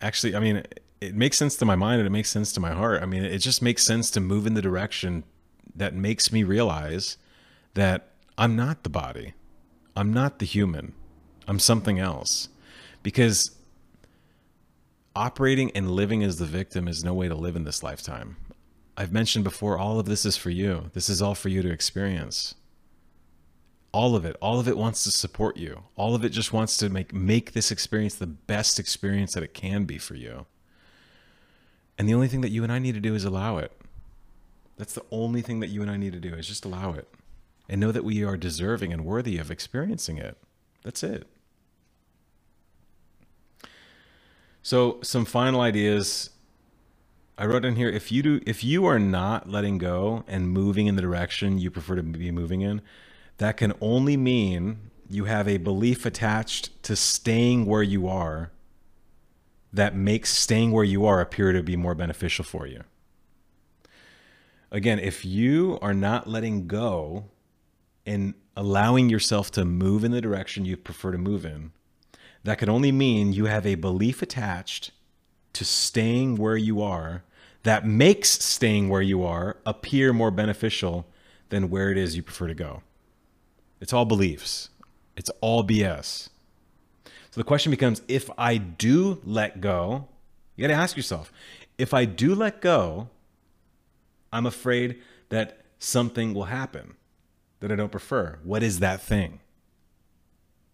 actually, 0.00 0.34
I 0.34 0.40
mean, 0.40 0.62
it, 1.00 1.14
makes 1.14 1.38
sense 1.38 1.56
to 1.56 1.64
my 1.64 1.76
mind 1.76 2.00
and 2.00 2.06
it 2.06 2.10
makes 2.10 2.30
sense 2.30 2.52
to 2.52 2.60
my 2.60 2.72
heart. 2.72 3.02
I 3.02 3.06
mean, 3.06 3.24
it 3.24 3.38
just 3.38 3.62
makes 3.62 3.84
sense 3.84 4.10
to 4.12 4.20
move 4.20 4.46
in 4.46 4.54
the 4.54 4.62
direction 4.62 5.24
that 5.74 5.94
makes 5.94 6.32
me 6.32 6.42
realize 6.42 7.16
that 7.74 8.08
I'm 8.36 8.56
not 8.56 8.82
the 8.82 8.90
body, 8.90 9.34
I'm 9.96 10.12
not 10.12 10.38
the 10.38 10.46
human, 10.46 10.94
I'm 11.46 11.58
something 11.58 11.98
else. 11.98 12.48
Because 13.02 13.52
operating 15.14 15.70
and 15.72 15.90
living 15.90 16.22
as 16.22 16.38
the 16.38 16.44
victim 16.44 16.86
is 16.86 17.04
no 17.04 17.14
way 17.14 17.28
to 17.28 17.34
live 17.34 17.56
in 17.56 17.64
this 17.64 17.82
lifetime. 17.82 18.36
I've 18.96 19.12
mentioned 19.12 19.44
before, 19.44 19.78
all 19.78 19.98
of 19.98 20.06
this 20.06 20.26
is 20.26 20.36
for 20.36 20.50
you. 20.50 20.90
This 20.92 21.08
is 21.08 21.22
all 21.22 21.34
for 21.34 21.48
you 21.48 21.62
to 21.62 21.70
experience. 21.70 22.54
All 23.92 24.14
of 24.14 24.24
it, 24.24 24.36
all 24.40 24.60
of 24.60 24.68
it 24.68 24.76
wants 24.76 25.02
to 25.04 25.10
support 25.10 25.56
you. 25.56 25.82
All 25.96 26.14
of 26.14 26.24
it 26.24 26.28
just 26.28 26.52
wants 26.52 26.76
to 26.76 26.88
make 26.88 27.12
make 27.12 27.52
this 27.52 27.70
experience 27.70 28.14
the 28.14 28.26
best 28.26 28.78
experience 28.78 29.34
that 29.34 29.42
it 29.42 29.54
can 29.54 29.84
be 29.84 29.98
for 29.98 30.14
you. 30.14 30.46
And 31.98 32.08
the 32.08 32.14
only 32.14 32.28
thing 32.28 32.40
that 32.40 32.50
you 32.50 32.62
and 32.62 32.72
I 32.72 32.78
need 32.78 32.94
to 32.94 33.00
do 33.00 33.14
is 33.14 33.24
allow 33.24 33.58
it. 33.58 33.72
That's 34.78 34.94
the 34.94 35.04
only 35.10 35.42
thing 35.42 35.60
that 35.60 35.68
you 35.68 35.82
and 35.82 35.90
I 35.90 35.96
need 35.96 36.12
to 36.14 36.20
do 36.20 36.34
is 36.34 36.46
just 36.48 36.64
allow 36.64 36.92
it 36.92 37.08
and 37.68 37.80
know 37.80 37.92
that 37.92 38.04
we 38.04 38.24
are 38.24 38.36
deserving 38.36 38.92
and 38.92 39.04
worthy 39.04 39.38
of 39.38 39.50
experiencing 39.50 40.18
it. 40.18 40.38
That's 40.82 41.02
it. 41.02 41.26
So, 44.62 44.98
some 45.02 45.24
final 45.24 45.60
ideas. 45.60 46.30
I 47.36 47.46
wrote 47.46 47.64
in 47.64 47.76
here 47.76 47.88
if 47.88 48.12
you 48.12 48.22
do 48.22 48.40
if 48.46 48.62
you 48.62 48.84
are 48.86 48.98
not 48.98 49.48
letting 49.48 49.78
go 49.78 50.24
and 50.26 50.48
moving 50.48 50.86
in 50.86 50.96
the 50.96 51.02
direction 51.02 51.58
you 51.58 51.70
prefer 51.70 51.96
to 51.96 52.02
be 52.02 52.30
moving 52.30 52.60
in, 52.60 52.82
that 53.40 53.56
can 53.56 53.72
only 53.80 54.18
mean 54.18 54.90
you 55.08 55.24
have 55.24 55.48
a 55.48 55.56
belief 55.56 56.04
attached 56.04 56.82
to 56.82 56.94
staying 56.94 57.64
where 57.64 57.82
you 57.82 58.06
are 58.06 58.50
that 59.72 59.96
makes 59.96 60.28
staying 60.28 60.72
where 60.72 60.84
you 60.84 61.06
are 61.06 61.22
appear 61.22 61.50
to 61.52 61.62
be 61.62 61.74
more 61.74 61.94
beneficial 61.94 62.44
for 62.44 62.66
you. 62.66 62.84
Again, 64.70 64.98
if 64.98 65.24
you 65.24 65.78
are 65.80 65.94
not 65.94 66.28
letting 66.28 66.66
go 66.66 67.30
and 68.04 68.34
allowing 68.58 69.08
yourself 69.08 69.50
to 69.52 69.64
move 69.64 70.04
in 70.04 70.10
the 70.10 70.20
direction 70.20 70.66
you 70.66 70.76
prefer 70.76 71.10
to 71.10 71.16
move 71.16 71.46
in, 71.46 71.72
that 72.44 72.58
could 72.58 72.68
only 72.68 72.92
mean 72.92 73.32
you 73.32 73.46
have 73.46 73.64
a 73.64 73.76
belief 73.76 74.20
attached 74.20 74.90
to 75.54 75.64
staying 75.64 76.36
where 76.36 76.58
you 76.58 76.82
are 76.82 77.24
that 77.62 77.86
makes 77.86 78.28
staying 78.28 78.90
where 78.90 79.00
you 79.00 79.24
are 79.24 79.56
appear 79.64 80.12
more 80.12 80.30
beneficial 80.30 81.06
than 81.48 81.70
where 81.70 81.90
it 81.90 81.96
is 81.96 82.16
you 82.16 82.22
prefer 82.22 82.46
to 82.46 82.54
go. 82.54 82.82
It's 83.80 83.92
all 83.92 84.04
beliefs, 84.04 84.68
it's 85.16 85.30
all 85.40 85.64
BS. 85.64 86.28
So 87.04 87.40
the 87.40 87.44
question 87.44 87.70
becomes 87.70 88.02
if 88.08 88.28
I 88.36 88.56
do 88.56 89.20
let 89.24 89.60
go, 89.60 90.08
you 90.56 90.66
got 90.66 90.74
to 90.74 90.80
ask 90.80 90.96
yourself 90.96 91.32
if 91.78 91.94
I 91.94 92.04
do 92.04 92.34
let 92.34 92.60
go, 92.60 93.08
I'm 94.32 94.46
afraid 94.46 95.00
that 95.30 95.60
something 95.78 96.34
will 96.34 96.44
happen 96.44 96.96
that 97.60 97.72
I 97.72 97.76
don't 97.76 97.90
prefer. 97.90 98.38
What 98.42 98.62
is 98.62 98.80
that 98.80 99.00
thing? 99.00 99.40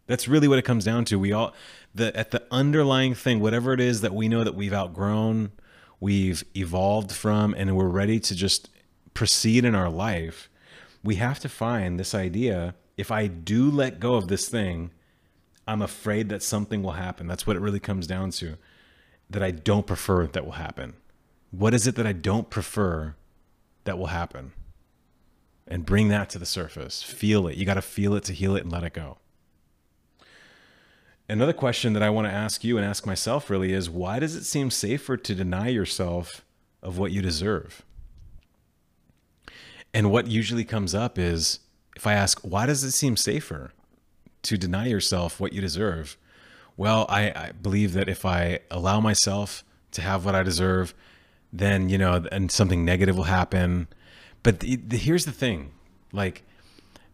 That's 0.06 0.26
really 0.26 0.48
what 0.48 0.58
it 0.58 0.64
comes 0.64 0.84
down 0.84 1.04
to. 1.06 1.18
We 1.18 1.32
all 1.32 1.54
the 1.94 2.16
at 2.16 2.30
the 2.30 2.42
underlying 2.50 3.14
thing, 3.14 3.40
whatever 3.40 3.72
it 3.72 3.80
is 3.80 4.00
that 4.00 4.14
we 4.14 4.28
know 4.28 4.44
that 4.44 4.54
we've 4.54 4.72
outgrown, 4.72 5.52
we've 6.00 6.44
evolved 6.56 7.12
from, 7.12 7.54
and 7.54 7.76
we're 7.76 7.88
ready 7.88 8.20
to 8.20 8.34
just 8.34 8.68
proceed 9.14 9.64
in 9.64 9.74
our 9.74 9.88
life, 9.88 10.48
we 11.02 11.16
have 11.16 11.38
to 11.40 11.48
find 11.48 11.98
this 11.98 12.14
idea. 12.14 12.74
If 12.96 13.10
I 13.10 13.26
do 13.26 13.70
let 13.70 14.00
go 14.00 14.14
of 14.14 14.28
this 14.28 14.48
thing, 14.48 14.90
I'm 15.66 15.82
afraid 15.82 16.28
that 16.28 16.42
something 16.42 16.82
will 16.82 16.92
happen. 16.92 17.26
That's 17.26 17.46
what 17.46 17.56
it 17.56 17.60
really 17.60 17.80
comes 17.80 18.06
down 18.06 18.30
to. 18.32 18.56
That 19.28 19.42
I 19.42 19.50
don't 19.50 19.86
prefer 19.86 20.26
that 20.26 20.44
will 20.44 20.52
happen. 20.52 20.94
What 21.50 21.74
is 21.74 21.86
it 21.86 21.96
that 21.96 22.06
I 22.06 22.12
don't 22.12 22.48
prefer 22.48 23.14
that 23.84 23.98
will 23.98 24.06
happen? 24.06 24.52
And 25.66 25.84
bring 25.84 26.08
that 26.08 26.30
to 26.30 26.38
the 26.38 26.46
surface. 26.46 27.02
Feel 27.02 27.48
it. 27.48 27.56
You 27.56 27.66
got 27.66 27.74
to 27.74 27.82
feel 27.82 28.14
it 28.14 28.24
to 28.24 28.32
heal 28.32 28.54
it 28.54 28.62
and 28.62 28.72
let 28.72 28.84
it 28.84 28.92
go. 28.92 29.18
Another 31.28 31.52
question 31.52 31.92
that 31.94 32.04
I 32.04 32.10
want 32.10 32.28
to 32.28 32.32
ask 32.32 32.62
you 32.62 32.76
and 32.76 32.86
ask 32.86 33.04
myself 33.04 33.50
really 33.50 33.72
is 33.72 33.90
why 33.90 34.20
does 34.20 34.36
it 34.36 34.44
seem 34.44 34.70
safer 34.70 35.16
to 35.16 35.34
deny 35.34 35.68
yourself 35.68 36.44
of 36.82 36.98
what 36.98 37.10
you 37.10 37.20
deserve? 37.20 37.82
And 39.92 40.12
what 40.12 40.28
usually 40.28 40.64
comes 40.64 40.94
up 40.94 41.18
is 41.18 41.60
if 41.96 42.06
I 42.06 42.12
ask, 42.12 42.40
why 42.42 42.66
does 42.66 42.84
it 42.84 42.92
seem 42.92 43.16
safer 43.16 43.72
to 44.42 44.56
deny 44.56 44.86
yourself 44.86 45.40
what 45.40 45.52
you 45.52 45.60
deserve? 45.60 46.16
Well, 46.76 47.06
I, 47.08 47.30
I 47.30 47.52
believe 47.60 47.94
that 47.94 48.08
if 48.08 48.24
I 48.24 48.60
allow 48.70 49.00
myself 49.00 49.64
to 49.92 50.02
have 50.02 50.24
what 50.24 50.34
I 50.34 50.42
deserve, 50.42 50.94
then, 51.52 51.88
you 51.88 51.96
know, 51.96 52.26
and 52.30 52.52
something 52.52 52.84
negative 52.84 53.16
will 53.16 53.24
happen. 53.24 53.88
But 54.42 54.60
the, 54.60 54.76
the, 54.76 54.98
here's 54.98 55.24
the 55.24 55.32
thing 55.32 55.72
like, 56.12 56.44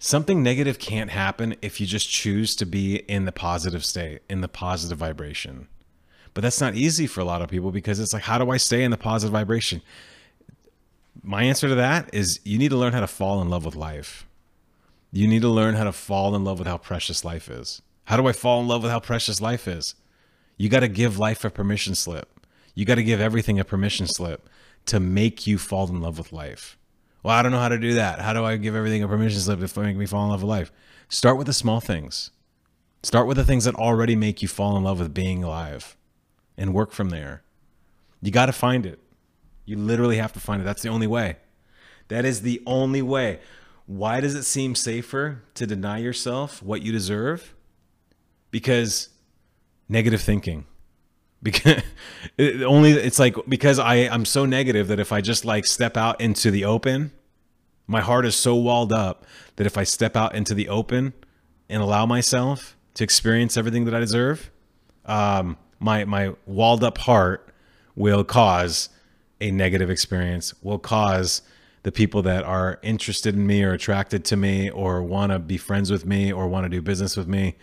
something 0.00 0.42
negative 0.42 0.80
can't 0.80 1.10
happen 1.10 1.54
if 1.62 1.80
you 1.80 1.86
just 1.86 2.10
choose 2.10 2.56
to 2.56 2.66
be 2.66 2.96
in 2.96 3.24
the 3.24 3.32
positive 3.32 3.84
state, 3.84 4.22
in 4.28 4.40
the 4.40 4.48
positive 4.48 4.98
vibration. 4.98 5.68
But 6.34 6.40
that's 6.42 6.60
not 6.60 6.74
easy 6.74 7.06
for 7.06 7.20
a 7.20 7.24
lot 7.24 7.40
of 7.40 7.48
people 7.48 7.70
because 7.70 8.00
it's 8.00 8.12
like, 8.12 8.24
how 8.24 8.38
do 8.38 8.50
I 8.50 8.56
stay 8.56 8.82
in 8.82 8.90
the 8.90 8.96
positive 8.96 9.32
vibration? 9.32 9.80
My 11.22 11.44
answer 11.44 11.68
to 11.68 11.74
that 11.76 12.12
is 12.12 12.40
you 12.42 12.58
need 12.58 12.70
to 12.70 12.76
learn 12.76 12.94
how 12.94 13.00
to 13.00 13.06
fall 13.06 13.40
in 13.42 13.48
love 13.48 13.64
with 13.64 13.76
life. 13.76 14.26
You 15.12 15.28
need 15.28 15.42
to 15.42 15.48
learn 15.48 15.74
how 15.74 15.84
to 15.84 15.92
fall 15.92 16.34
in 16.34 16.42
love 16.42 16.58
with 16.58 16.66
how 16.66 16.78
precious 16.78 17.22
life 17.22 17.50
is. 17.50 17.82
How 18.06 18.16
do 18.16 18.26
I 18.26 18.32
fall 18.32 18.60
in 18.62 18.68
love 18.68 18.82
with 18.82 18.90
how 18.90 18.98
precious 18.98 19.42
life 19.42 19.68
is? 19.68 19.94
You 20.56 20.70
got 20.70 20.80
to 20.80 20.88
give 20.88 21.18
life 21.18 21.44
a 21.44 21.50
permission 21.50 21.94
slip. 21.94 22.46
You 22.74 22.86
got 22.86 22.94
to 22.94 23.02
give 23.02 23.20
everything 23.20 23.60
a 23.60 23.64
permission 23.64 24.06
slip 24.06 24.48
to 24.86 24.98
make 24.98 25.46
you 25.46 25.58
fall 25.58 25.86
in 25.88 26.00
love 26.00 26.16
with 26.16 26.32
life. 26.32 26.78
Well, 27.22 27.34
I 27.34 27.42
don't 27.42 27.52
know 27.52 27.60
how 27.60 27.68
to 27.68 27.78
do 27.78 27.94
that. 27.94 28.20
How 28.20 28.32
do 28.32 28.42
I 28.44 28.56
give 28.56 28.74
everything 28.74 29.02
a 29.02 29.08
permission 29.08 29.40
slip 29.40 29.60
to 29.60 29.80
make 29.80 29.96
me 29.96 30.06
fall 30.06 30.24
in 30.24 30.30
love 30.30 30.42
with 30.42 30.48
life? 30.48 30.72
Start 31.10 31.36
with 31.36 31.46
the 31.46 31.52
small 31.52 31.80
things. 31.80 32.30
Start 33.02 33.26
with 33.26 33.36
the 33.36 33.44
things 33.44 33.64
that 33.64 33.74
already 33.74 34.16
make 34.16 34.40
you 34.40 34.48
fall 34.48 34.76
in 34.78 34.82
love 34.82 34.98
with 34.98 35.12
being 35.12 35.44
alive 35.44 35.96
and 36.56 36.72
work 36.72 36.90
from 36.92 37.10
there. 37.10 37.42
You 38.22 38.30
got 38.30 38.46
to 38.46 38.52
find 38.52 38.86
it. 38.86 38.98
You 39.66 39.76
literally 39.76 40.16
have 40.16 40.32
to 40.32 40.40
find 40.40 40.62
it. 40.62 40.64
That's 40.64 40.82
the 40.82 40.88
only 40.88 41.06
way. 41.06 41.36
That 42.08 42.24
is 42.24 42.42
the 42.42 42.62
only 42.66 43.02
way. 43.02 43.40
Why 43.86 44.20
does 44.20 44.34
it 44.34 44.44
seem 44.44 44.74
safer 44.74 45.42
to 45.54 45.66
deny 45.66 45.98
yourself 45.98 46.62
what 46.62 46.82
you 46.82 46.92
deserve? 46.92 47.54
Because 48.50 49.08
negative 49.88 50.20
thinking. 50.20 50.66
Because 51.42 51.82
it 52.38 52.62
only 52.62 52.92
it's 52.92 53.18
like 53.18 53.34
because 53.48 53.80
I 53.80 53.94
I'm 54.06 54.24
so 54.24 54.46
negative 54.46 54.86
that 54.86 55.00
if 55.00 55.10
I 55.10 55.20
just 55.20 55.44
like 55.44 55.66
step 55.66 55.96
out 55.96 56.20
into 56.20 56.52
the 56.52 56.64
open, 56.64 57.10
my 57.88 58.00
heart 58.00 58.24
is 58.24 58.36
so 58.36 58.54
walled 58.54 58.92
up 58.92 59.26
that 59.56 59.66
if 59.66 59.76
I 59.76 59.82
step 59.82 60.14
out 60.14 60.36
into 60.36 60.54
the 60.54 60.68
open 60.68 61.14
and 61.68 61.82
allow 61.82 62.06
myself 62.06 62.76
to 62.94 63.02
experience 63.02 63.56
everything 63.56 63.86
that 63.86 63.94
I 63.94 63.98
deserve, 63.98 64.52
um, 65.04 65.56
my 65.80 66.04
my 66.04 66.32
walled 66.46 66.84
up 66.84 66.98
heart 66.98 67.52
will 67.96 68.22
cause 68.22 68.88
a 69.40 69.50
negative 69.50 69.90
experience, 69.90 70.54
will 70.62 70.78
cause 70.78 71.42
the 71.82 71.92
people 71.92 72.22
that 72.22 72.44
are 72.44 72.78
interested 72.82 73.34
in 73.34 73.46
me 73.46 73.62
or 73.62 73.72
attracted 73.72 74.24
to 74.26 74.36
me 74.36 74.70
or 74.70 75.02
want 75.02 75.32
to 75.32 75.38
be 75.38 75.56
friends 75.56 75.90
with 75.90 76.06
me 76.06 76.32
or 76.32 76.46
want 76.48 76.64
to 76.64 76.68
do 76.68 76.80
business 76.80 77.16
with 77.16 77.26
me 77.26 77.56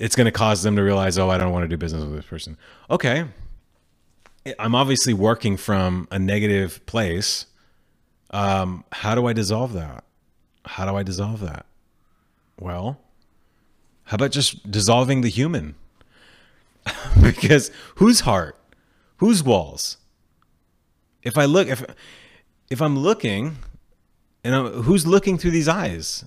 it's 0.00 0.16
going 0.16 0.24
to 0.24 0.32
cause 0.32 0.62
them 0.62 0.76
to 0.76 0.82
realize, 0.82 1.18
oh, 1.18 1.28
I 1.28 1.36
don't 1.36 1.52
want 1.52 1.64
to 1.64 1.68
do 1.68 1.76
business 1.76 2.02
with 2.02 2.14
this 2.14 2.24
person. 2.24 2.56
Okay. 2.88 3.26
I'm 4.58 4.74
obviously 4.74 5.12
working 5.12 5.58
from 5.58 6.08
a 6.10 6.18
negative 6.18 6.84
place. 6.86 7.44
Um, 8.30 8.84
how 8.92 9.14
do 9.14 9.26
I 9.26 9.34
dissolve 9.34 9.74
that? 9.74 10.04
How 10.64 10.90
do 10.90 10.96
I 10.96 11.02
dissolve 11.02 11.40
that? 11.40 11.66
Well, 12.58 12.98
how 14.04 14.14
about 14.14 14.30
just 14.30 14.70
dissolving 14.70 15.20
the 15.20 15.28
human? 15.28 15.74
because 17.22 17.70
whose 17.96 18.20
heart? 18.20 18.56
Whose 19.18 19.42
walls? 19.42 19.98
If 21.22 21.36
I 21.36 21.44
look, 21.44 21.68
if 21.68 21.84
if 22.70 22.80
I'm 22.80 22.96
looking, 22.96 23.56
and 24.44 24.54
I'm, 24.54 24.66
who's 24.84 25.06
looking 25.06 25.36
through 25.36 25.50
these 25.50 25.68
eyes? 25.68 26.24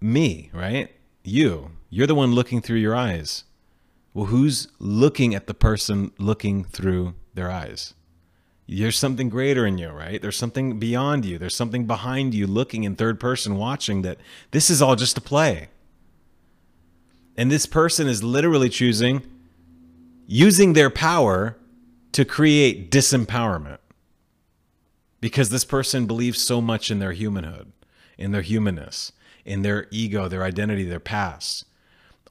Me, 0.00 0.50
right? 0.52 0.90
You. 1.24 1.72
You're 1.88 2.06
the 2.06 2.14
one 2.14 2.34
looking 2.34 2.60
through 2.60 2.78
your 2.78 2.94
eyes. 2.94 3.44
Well, 4.12 4.26
who's 4.26 4.68
looking 4.78 5.34
at 5.34 5.46
the 5.46 5.54
person 5.54 6.12
looking 6.18 6.64
through 6.64 7.14
their 7.34 7.50
eyes? 7.50 7.94
There's 8.68 8.98
something 8.98 9.28
greater 9.28 9.66
in 9.66 9.78
you, 9.78 9.88
right? 9.88 10.20
There's 10.20 10.36
something 10.36 10.78
beyond 10.78 11.24
you. 11.24 11.38
There's 11.38 11.54
something 11.54 11.86
behind 11.86 12.34
you 12.34 12.46
looking 12.46 12.84
in 12.84 12.96
third 12.96 13.18
person, 13.18 13.56
watching 13.56 14.02
that 14.02 14.18
this 14.50 14.70
is 14.70 14.82
all 14.82 14.96
just 14.96 15.16
a 15.16 15.20
play. 15.20 15.68
And 17.36 17.50
this 17.50 17.64
person 17.64 18.06
is 18.06 18.22
literally 18.22 18.68
choosing, 18.68 19.22
using 20.26 20.72
their 20.72 20.90
power 20.90 21.56
to 22.12 22.24
create 22.24 22.90
disempowerment 22.90 23.78
because 25.20 25.48
this 25.48 25.64
person 25.64 26.06
believes 26.06 26.40
so 26.40 26.60
much 26.60 26.90
in 26.90 26.98
their 26.98 27.12
humanhood, 27.12 27.72
in 28.18 28.32
their 28.32 28.42
humanness, 28.42 29.12
in 29.44 29.62
their 29.62 29.86
ego, 29.90 30.28
their 30.28 30.42
identity, 30.42 30.84
their 30.84 31.00
past. 31.00 31.64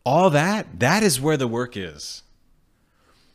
All 0.03 0.29
that, 0.29 0.79
that 0.79 1.01
is 1.01 1.19
where 1.19 1.37
the 1.37 1.47
work 1.47 1.75
is. 1.75 2.23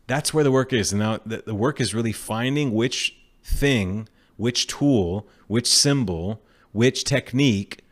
That's 0.07 0.33
where 0.35 0.45
the 0.45 0.53
work 0.53 0.73
is. 0.73 0.93
And 0.93 1.01
now 1.01 1.21
the, 1.25 1.43
the 1.47 1.55
work 1.55 1.81
is 1.81 1.95
really 1.95 2.13
finding 2.13 2.73
which 2.73 3.17
thing, 3.45 4.09
which 4.37 4.67
tool, 4.67 5.29
which 5.47 5.67
symbol, 5.67 6.43
which 6.73 7.05
technique 7.05 7.83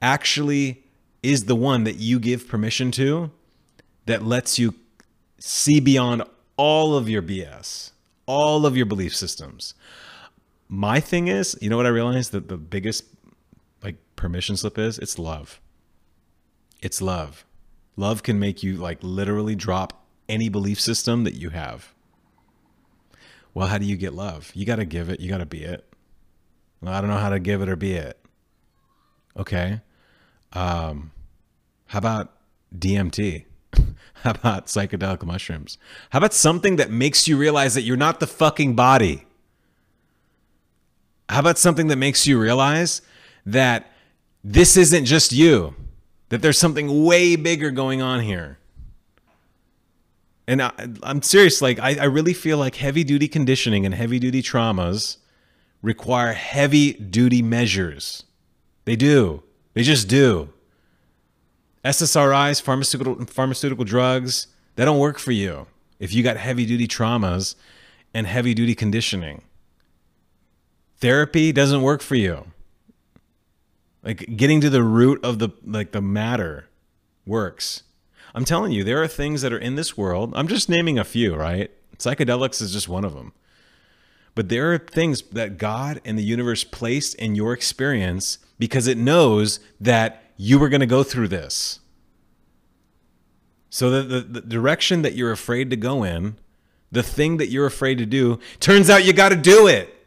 actually 0.00 0.84
is 1.22 1.44
the 1.44 1.56
one 1.56 1.84
that 1.84 1.96
you 1.96 2.18
give 2.18 2.48
permission 2.48 2.90
to 2.92 3.30
that 4.06 4.24
lets 4.24 4.58
you 4.58 4.74
see 5.38 5.80
beyond 5.80 6.22
all 6.56 6.96
of 6.96 7.08
your 7.08 7.22
BS, 7.22 7.92
all 8.26 8.66
of 8.66 8.76
your 8.76 8.86
belief 8.86 9.14
systems. 9.14 9.74
My 10.68 11.00
thing 11.00 11.28
is, 11.28 11.56
you 11.60 11.68
know 11.68 11.76
what 11.76 11.86
I 11.86 11.90
realized 11.90 12.32
that 12.32 12.48
the 12.48 12.56
biggest 12.56 13.04
like 13.82 13.96
permission 14.16 14.56
slip 14.56 14.78
is? 14.78 14.98
It's 14.98 15.18
love. 15.18 15.60
It's 16.80 17.00
love. 17.02 17.44
Love 17.96 18.22
can 18.22 18.38
make 18.38 18.62
you 18.62 18.76
like 18.76 18.98
literally 19.02 19.54
drop 19.54 20.04
any 20.28 20.48
belief 20.48 20.80
system 20.80 21.24
that 21.24 21.34
you 21.34 21.50
have. 21.50 21.92
Well, 23.54 23.68
how 23.68 23.78
do 23.78 23.84
you 23.84 23.96
get 23.96 24.14
love? 24.14 24.50
You 24.54 24.64
got 24.64 24.76
to 24.76 24.86
give 24.86 25.10
it, 25.10 25.20
you 25.20 25.28
got 25.28 25.38
to 25.38 25.46
be 25.46 25.62
it. 25.62 25.86
Well, 26.80 26.92
I 26.92 27.00
don't 27.00 27.10
know 27.10 27.18
how 27.18 27.28
to 27.28 27.38
give 27.38 27.60
it 27.60 27.68
or 27.68 27.76
be 27.76 27.92
it. 27.92 28.18
Okay. 29.36 29.80
Um, 30.52 31.12
how 31.86 31.98
about 31.98 32.32
DMT? 32.76 33.44
how 34.22 34.30
about 34.30 34.66
psychedelic 34.66 35.22
mushrooms? 35.24 35.78
How 36.10 36.18
about 36.18 36.32
something 36.32 36.76
that 36.76 36.90
makes 36.90 37.28
you 37.28 37.36
realize 37.36 37.74
that 37.74 37.82
you're 37.82 37.96
not 37.96 38.20
the 38.20 38.26
fucking 38.26 38.74
body? 38.74 39.26
How 41.28 41.40
about 41.40 41.58
something 41.58 41.88
that 41.88 41.96
makes 41.96 42.26
you 42.26 42.38
realize 42.38 43.02
that 43.46 43.90
this 44.44 44.76
isn't 44.76 45.04
just 45.04 45.32
you, 45.32 45.74
that 46.28 46.42
there's 46.42 46.58
something 46.58 47.04
way 47.04 47.36
bigger 47.36 47.70
going 47.70 48.02
on 48.02 48.20
here? 48.20 48.58
And 50.46 50.60
I, 50.60 50.72
am 51.04 51.22
serious, 51.22 51.62
like, 51.62 51.78
I, 51.78 51.96
I 52.00 52.04
really 52.04 52.34
feel 52.34 52.58
like 52.58 52.76
heavy 52.76 53.04
duty 53.04 53.28
conditioning 53.28 53.86
and 53.86 53.94
heavy 53.94 54.18
duty 54.18 54.42
traumas 54.42 55.18
require 55.82 56.32
heavy 56.32 56.92
duty 56.92 57.42
measures. 57.42 58.24
They 58.84 58.96
do. 58.96 59.42
They 59.74 59.82
just 59.82 60.08
do. 60.08 60.50
SSRIs, 61.84 62.62
pharmaceutical 62.62 63.24
pharmaceutical 63.26 63.84
drugs, 63.84 64.46
they 64.76 64.84
don't 64.84 64.98
work 64.98 65.18
for 65.18 65.32
you 65.32 65.66
if 65.98 66.12
you 66.12 66.22
got 66.22 66.36
heavy 66.36 66.64
duty 66.64 66.86
traumas 66.86 67.54
and 68.14 68.26
heavy 68.26 68.54
duty 68.54 68.74
conditioning. 68.74 69.42
Therapy 71.02 71.50
doesn't 71.50 71.82
work 71.82 72.00
for 72.00 72.14
you. 72.14 72.46
Like 74.04 74.36
getting 74.36 74.60
to 74.60 74.70
the 74.70 74.84
root 74.84 75.22
of 75.24 75.40
the 75.40 75.48
like 75.64 75.90
the 75.90 76.00
matter 76.00 76.68
works. 77.26 77.82
I'm 78.36 78.44
telling 78.44 78.70
you, 78.70 78.84
there 78.84 79.02
are 79.02 79.08
things 79.08 79.42
that 79.42 79.52
are 79.52 79.58
in 79.58 79.74
this 79.74 79.96
world. 79.96 80.32
I'm 80.36 80.46
just 80.46 80.68
naming 80.68 81.00
a 81.00 81.04
few, 81.04 81.34
right? 81.34 81.72
Psychedelics 81.98 82.62
is 82.62 82.72
just 82.72 82.88
one 82.88 83.04
of 83.04 83.14
them. 83.14 83.32
But 84.36 84.48
there 84.48 84.72
are 84.72 84.78
things 84.78 85.22
that 85.22 85.58
God 85.58 86.00
and 86.04 86.16
the 86.16 86.22
universe 86.22 86.62
placed 86.62 87.16
in 87.16 87.34
your 87.34 87.52
experience 87.52 88.38
because 88.60 88.86
it 88.86 88.96
knows 88.96 89.58
that 89.80 90.22
you 90.36 90.56
were 90.56 90.68
going 90.68 90.80
to 90.80 90.86
go 90.86 91.02
through 91.02 91.28
this. 91.28 91.80
So 93.70 93.90
the, 93.90 94.02
the, 94.02 94.20
the, 94.20 94.40
direction 94.42 95.02
that 95.02 95.14
you're 95.14 95.32
afraid 95.32 95.68
to 95.70 95.76
go 95.76 96.04
in, 96.04 96.36
the 96.92 97.02
thing 97.02 97.38
that 97.38 97.48
you're 97.48 97.66
afraid 97.66 97.98
to 97.98 98.06
do, 98.06 98.38
turns 98.60 98.88
out 98.88 99.04
you 99.04 99.12
got 99.12 99.30
to 99.30 99.36
do 99.36 99.66
it. 99.66 100.01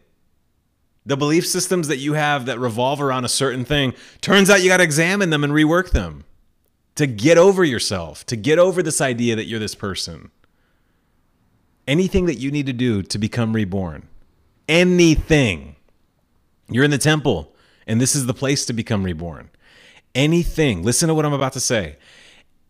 The 1.06 1.18
belief 1.18 1.46
systems 1.46 1.88
that 1.88 1.98
you 1.98 2.14
have 2.14 2.46
that 2.48 2.60
revolve 2.60 3.00
around 3.02 3.26
a 3.26 3.30
certain 3.30 3.64
thing, 3.64 3.94
turns 4.22 4.50
out 4.50 4.64
you 4.64 4.70
got 4.70 4.78
to 4.78 4.84
examine 4.84 5.30
them 5.30 5.44
and 5.44 5.54
rework 5.54 5.92
them 5.92 6.24
to 6.96 7.06
get 7.06 7.38
over 7.38 7.64
yourself, 7.64 8.26
to 8.26 8.36
get 8.36 8.58
over 8.58 8.82
this 8.82 9.02
idea 9.02 9.36
that 9.36 9.46
you're 9.46 9.60
this 9.60 9.76
person. 9.76 10.32
Anything 11.88 12.26
that 12.26 12.36
you 12.36 12.50
need 12.50 12.66
to 12.66 12.74
do 12.74 13.04
to 13.04 13.20
become 13.20 13.54
reborn. 13.54 14.08
Anything. 14.68 15.76
You're 16.70 16.86
in 16.86 16.92
the 16.92 16.98
temple 16.98 17.56
and 17.88 18.02
this 18.02 18.16
is 18.16 18.26
the 18.26 18.34
place 18.34 18.66
to 18.66 18.74
become 18.74 19.04
reborn. 19.04 19.50
Anything, 20.14 20.84
listen 20.84 21.08
to 21.10 21.14
what 21.14 21.26
I'm 21.26 21.34
about 21.34 21.54
to 21.54 21.60
say. 21.60 21.98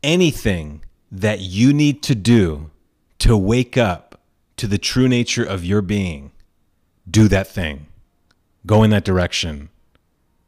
Anything 0.04 0.84
that 1.12 1.40
you 1.40 1.74
need 1.74 2.04
to 2.04 2.16
do 2.16 2.72
to 3.20 3.38
wake 3.38 3.78
up 3.78 4.20
to 4.58 4.68
the 4.68 4.78
true 4.78 5.08
nature 5.08 5.44
of 5.44 5.64
your 5.64 5.82
being, 5.82 6.32
do 7.10 7.28
that 7.28 7.48
thing. 7.48 7.88
Go 8.66 8.84
in 8.84 8.90
that 8.92 9.06
direction. 9.06 9.70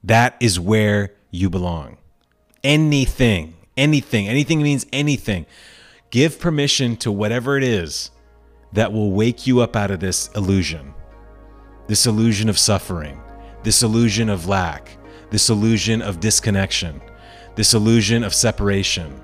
That 0.04 0.36
is 0.40 0.60
where 0.60 1.14
you 1.32 1.50
belong. 1.50 1.98
Anything, 2.64 3.56
anything, 3.76 4.28
anything 4.28 4.62
means 4.62 4.86
anything. 4.92 5.46
Give 6.10 6.40
permission 6.40 6.96
to 6.98 7.12
whatever 7.12 7.58
it 7.58 7.64
is 7.64 8.12
that 8.74 8.92
will 8.92 9.12
wake 9.12 9.46
you 9.46 9.60
up 9.62 9.76
out 9.76 9.92
of 9.92 10.00
this 10.00 10.30
illusion, 10.36 10.94
this 11.88 12.06
illusion 12.06 12.50
of 12.50 12.58
suffering, 12.58 13.22
this 13.64 13.84
illusion 13.84 14.30
of 14.30 14.48
lack, 14.48 14.98
this 15.30 15.50
illusion 15.50 16.02
of 16.02 16.20
disconnection, 16.20 17.02
this 17.56 17.74
illusion 17.74 18.24
of 18.24 18.34
separation. 18.34 19.22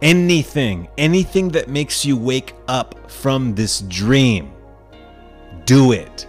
Anything, 0.00 0.88
anything 0.98 1.48
that 1.50 1.68
makes 1.68 2.04
you 2.04 2.16
wake 2.16 2.54
up 2.68 3.10
from 3.10 3.54
this 3.54 3.80
dream, 3.82 4.52
do 5.64 5.92
it. 5.92 6.26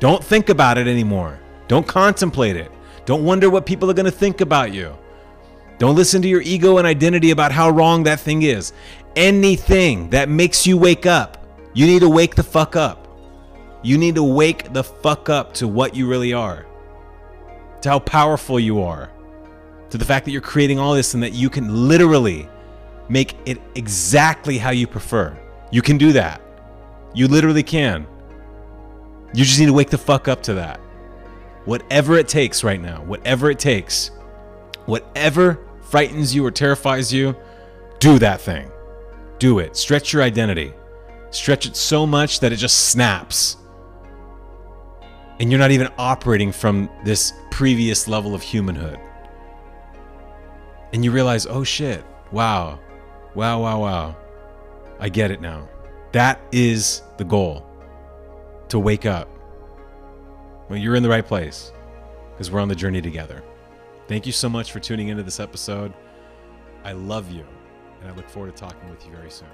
Don't 0.00 0.24
think 0.24 0.48
about 0.48 0.78
it 0.78 0.88
anymore. 0.88 1.38
Don't 1.68 1.86
contemplate 1.86 2.56
it. 2.56 2.72
Don't 3.04 3.24
wonder 3.24 3.48
what 3.50 3.66
people 3.66 3.90
are 3.90 3.94
going 3.94 4.06
to 4.06 4.10
think 4.10 4.40
about 4.40 4.72
you. 4.72 4.96
Don't 5.78 5.94
listen 5.94 6.20
to 6.22 6.28
your 6.28 6.42
ego 6.42 6.78
and 6.78 6.86
identity 6.86 7.30
about 7.30 7.52
how 7.52 7.70
wrong 7.70 8.02
that 8.02 8.20
thing 8.20 8.42
is. 8.42 8.72
Anything 9.14 10.10
that 10.10 10.28
makes 10.28 10.66
you 10.66 10.76
wake 10.76 11.06
up, 11.06 11.46
you 11.74 11.86
need 11.86 12.00
to 12.00 12.08
wake 12.08 12.34
the 12.34 12.42
fuck 12.42 12.76
up. 12.76 13.08
You 13.82 13.96
need 13.96 14.14
to 14.16 14.22
wake 14.22 14.72
the 14.72 14.84
fuck 14.84 15.28
up 15.28 15.54
to 15.54 15.68
what 15.68 15.94
you 15.94 16.08
really 16.08 16.32
are, 16.32 16.66
to 17.82 17.88
how 17.88 17.98
powerful 17.98 18.60
you 18.60 18.82
are, 18.82 19.10
to 19.88 19.98
the 19.98 20.04
fact 20.04 20.24
that 20.26 20.32
you're 20.32 20.42
creating 20.42 20.78
all 20.78 20.94
this 20.94 21.14
and 21.14 21.22
that 21.22 21.32
you 21.32 21.48
can 21.48 21.88
literally 21.88 22.48
make 23.08 23.36
it 23.46 23.58
exactly 23.74 24.58
how 24.58 24.70
you 24.70 24.86
prefer. 24.86 25.36
You 25.70 25.82
can 25.82 25.98
do 25.98 26.12
that. 26.12 26.40
You 27.14 27.26
literally 27.26 27.62
can. 27.62 28.06
You 29.32 29.44
just 29.44 29.58
need 29.58 29.66
to 29.66 29.72
wake 29.72 29.90
the 29.90 29.98
fuck 29.98 30.28
up 30.28 30.42
to 30.44 30.54
that. 30.54 30.80
Whatever 31.64 32.16
it 32.16 32.28
takes 32.28 32.64
right 32.64 32.80
now, 32.80 33.02
whatever 33.02 33.50
it 33.50 33.58
takes, 33.58 34.10
whatever 34.86 35.58
frightens 35.82 36.34
you 36.34 36.44
or 36.44 36.50
terrifies 36.50 37.12
you, 37.12 37.36
do 37.98 38.18
that 38.18 38.40
thing. 38.40 38.70
Do 39.38 39.58
it. 39.58 39.76
Stretch 39.76 40.12
your 40.12 40.22
identity. 40.22 40.72
Stretch 41.30 41.66
it 41.66 41.76
so 41.76 42.06
much 42.06 42.40
that 42.40 42.52
it 42.52 42.56
just 42.56 42.88
snaps 42.88 43.56
and 45.40 45.50
you're 45.50 45.58
not 45.58 45.70
even 45.70 45.88
operating 45.96 46.52
from 46.52 46.88
this 47.02 47.32
previous 47.50 48.06
level 48.06 48.34
of 48.34 48.42
humanhood. 48.42 49.00
And 50.92 51.02
you 51.02 51.10
realize, 51.10 51.46
oh 51.46 51.64
shit, 51.64 52.04
wow, 52.30 52.78
wow, 53.34 53.62
wow, 53.62 53.80
wow. 53.80 54.16
I 54.98 55.08
get 55.08 55.30
it 55.30 55.40
now. 55.40 55.66
That 56.12 56.40
is 56.52 57.02
the 57.16 57.24
goal 57.24 57.66
to 58.70 58.78
wake 58.78 59.06
up. 59.06 59.28
Well, 60.68 60.78
you're 60.78 60.94
in 60.94 61.02
the 61.02 61.08
right 61.08 61.26
place 61.26 61.72
because 62.32 62.50
we're 62.50 62.60
on 62.60 62.68
the 62.68 62.74
journey 62.74 63.02
together. 63.02 63.42
Thank 64.08 64.26
you 64.26 64.32
so 64.32 64.48
much 64.48 64.72
for 64.72 64.80
tuning 64.80 65.08
into 65.08 65.22
this 65.22 65.40
episode. 65.40 65.92
I 66.84 66.92
love 66.92 67.30
you, 67.30 67.44
and 68.00 68.10
I 68.10 68.14
look 68.14 68.28
forward 68.28 68.56
to 68.56 68.60
talking 68.60 68.88
with 68.88 69.04
you 69.04 69.12
very 69.12 69.30
soon. 69.30 69.48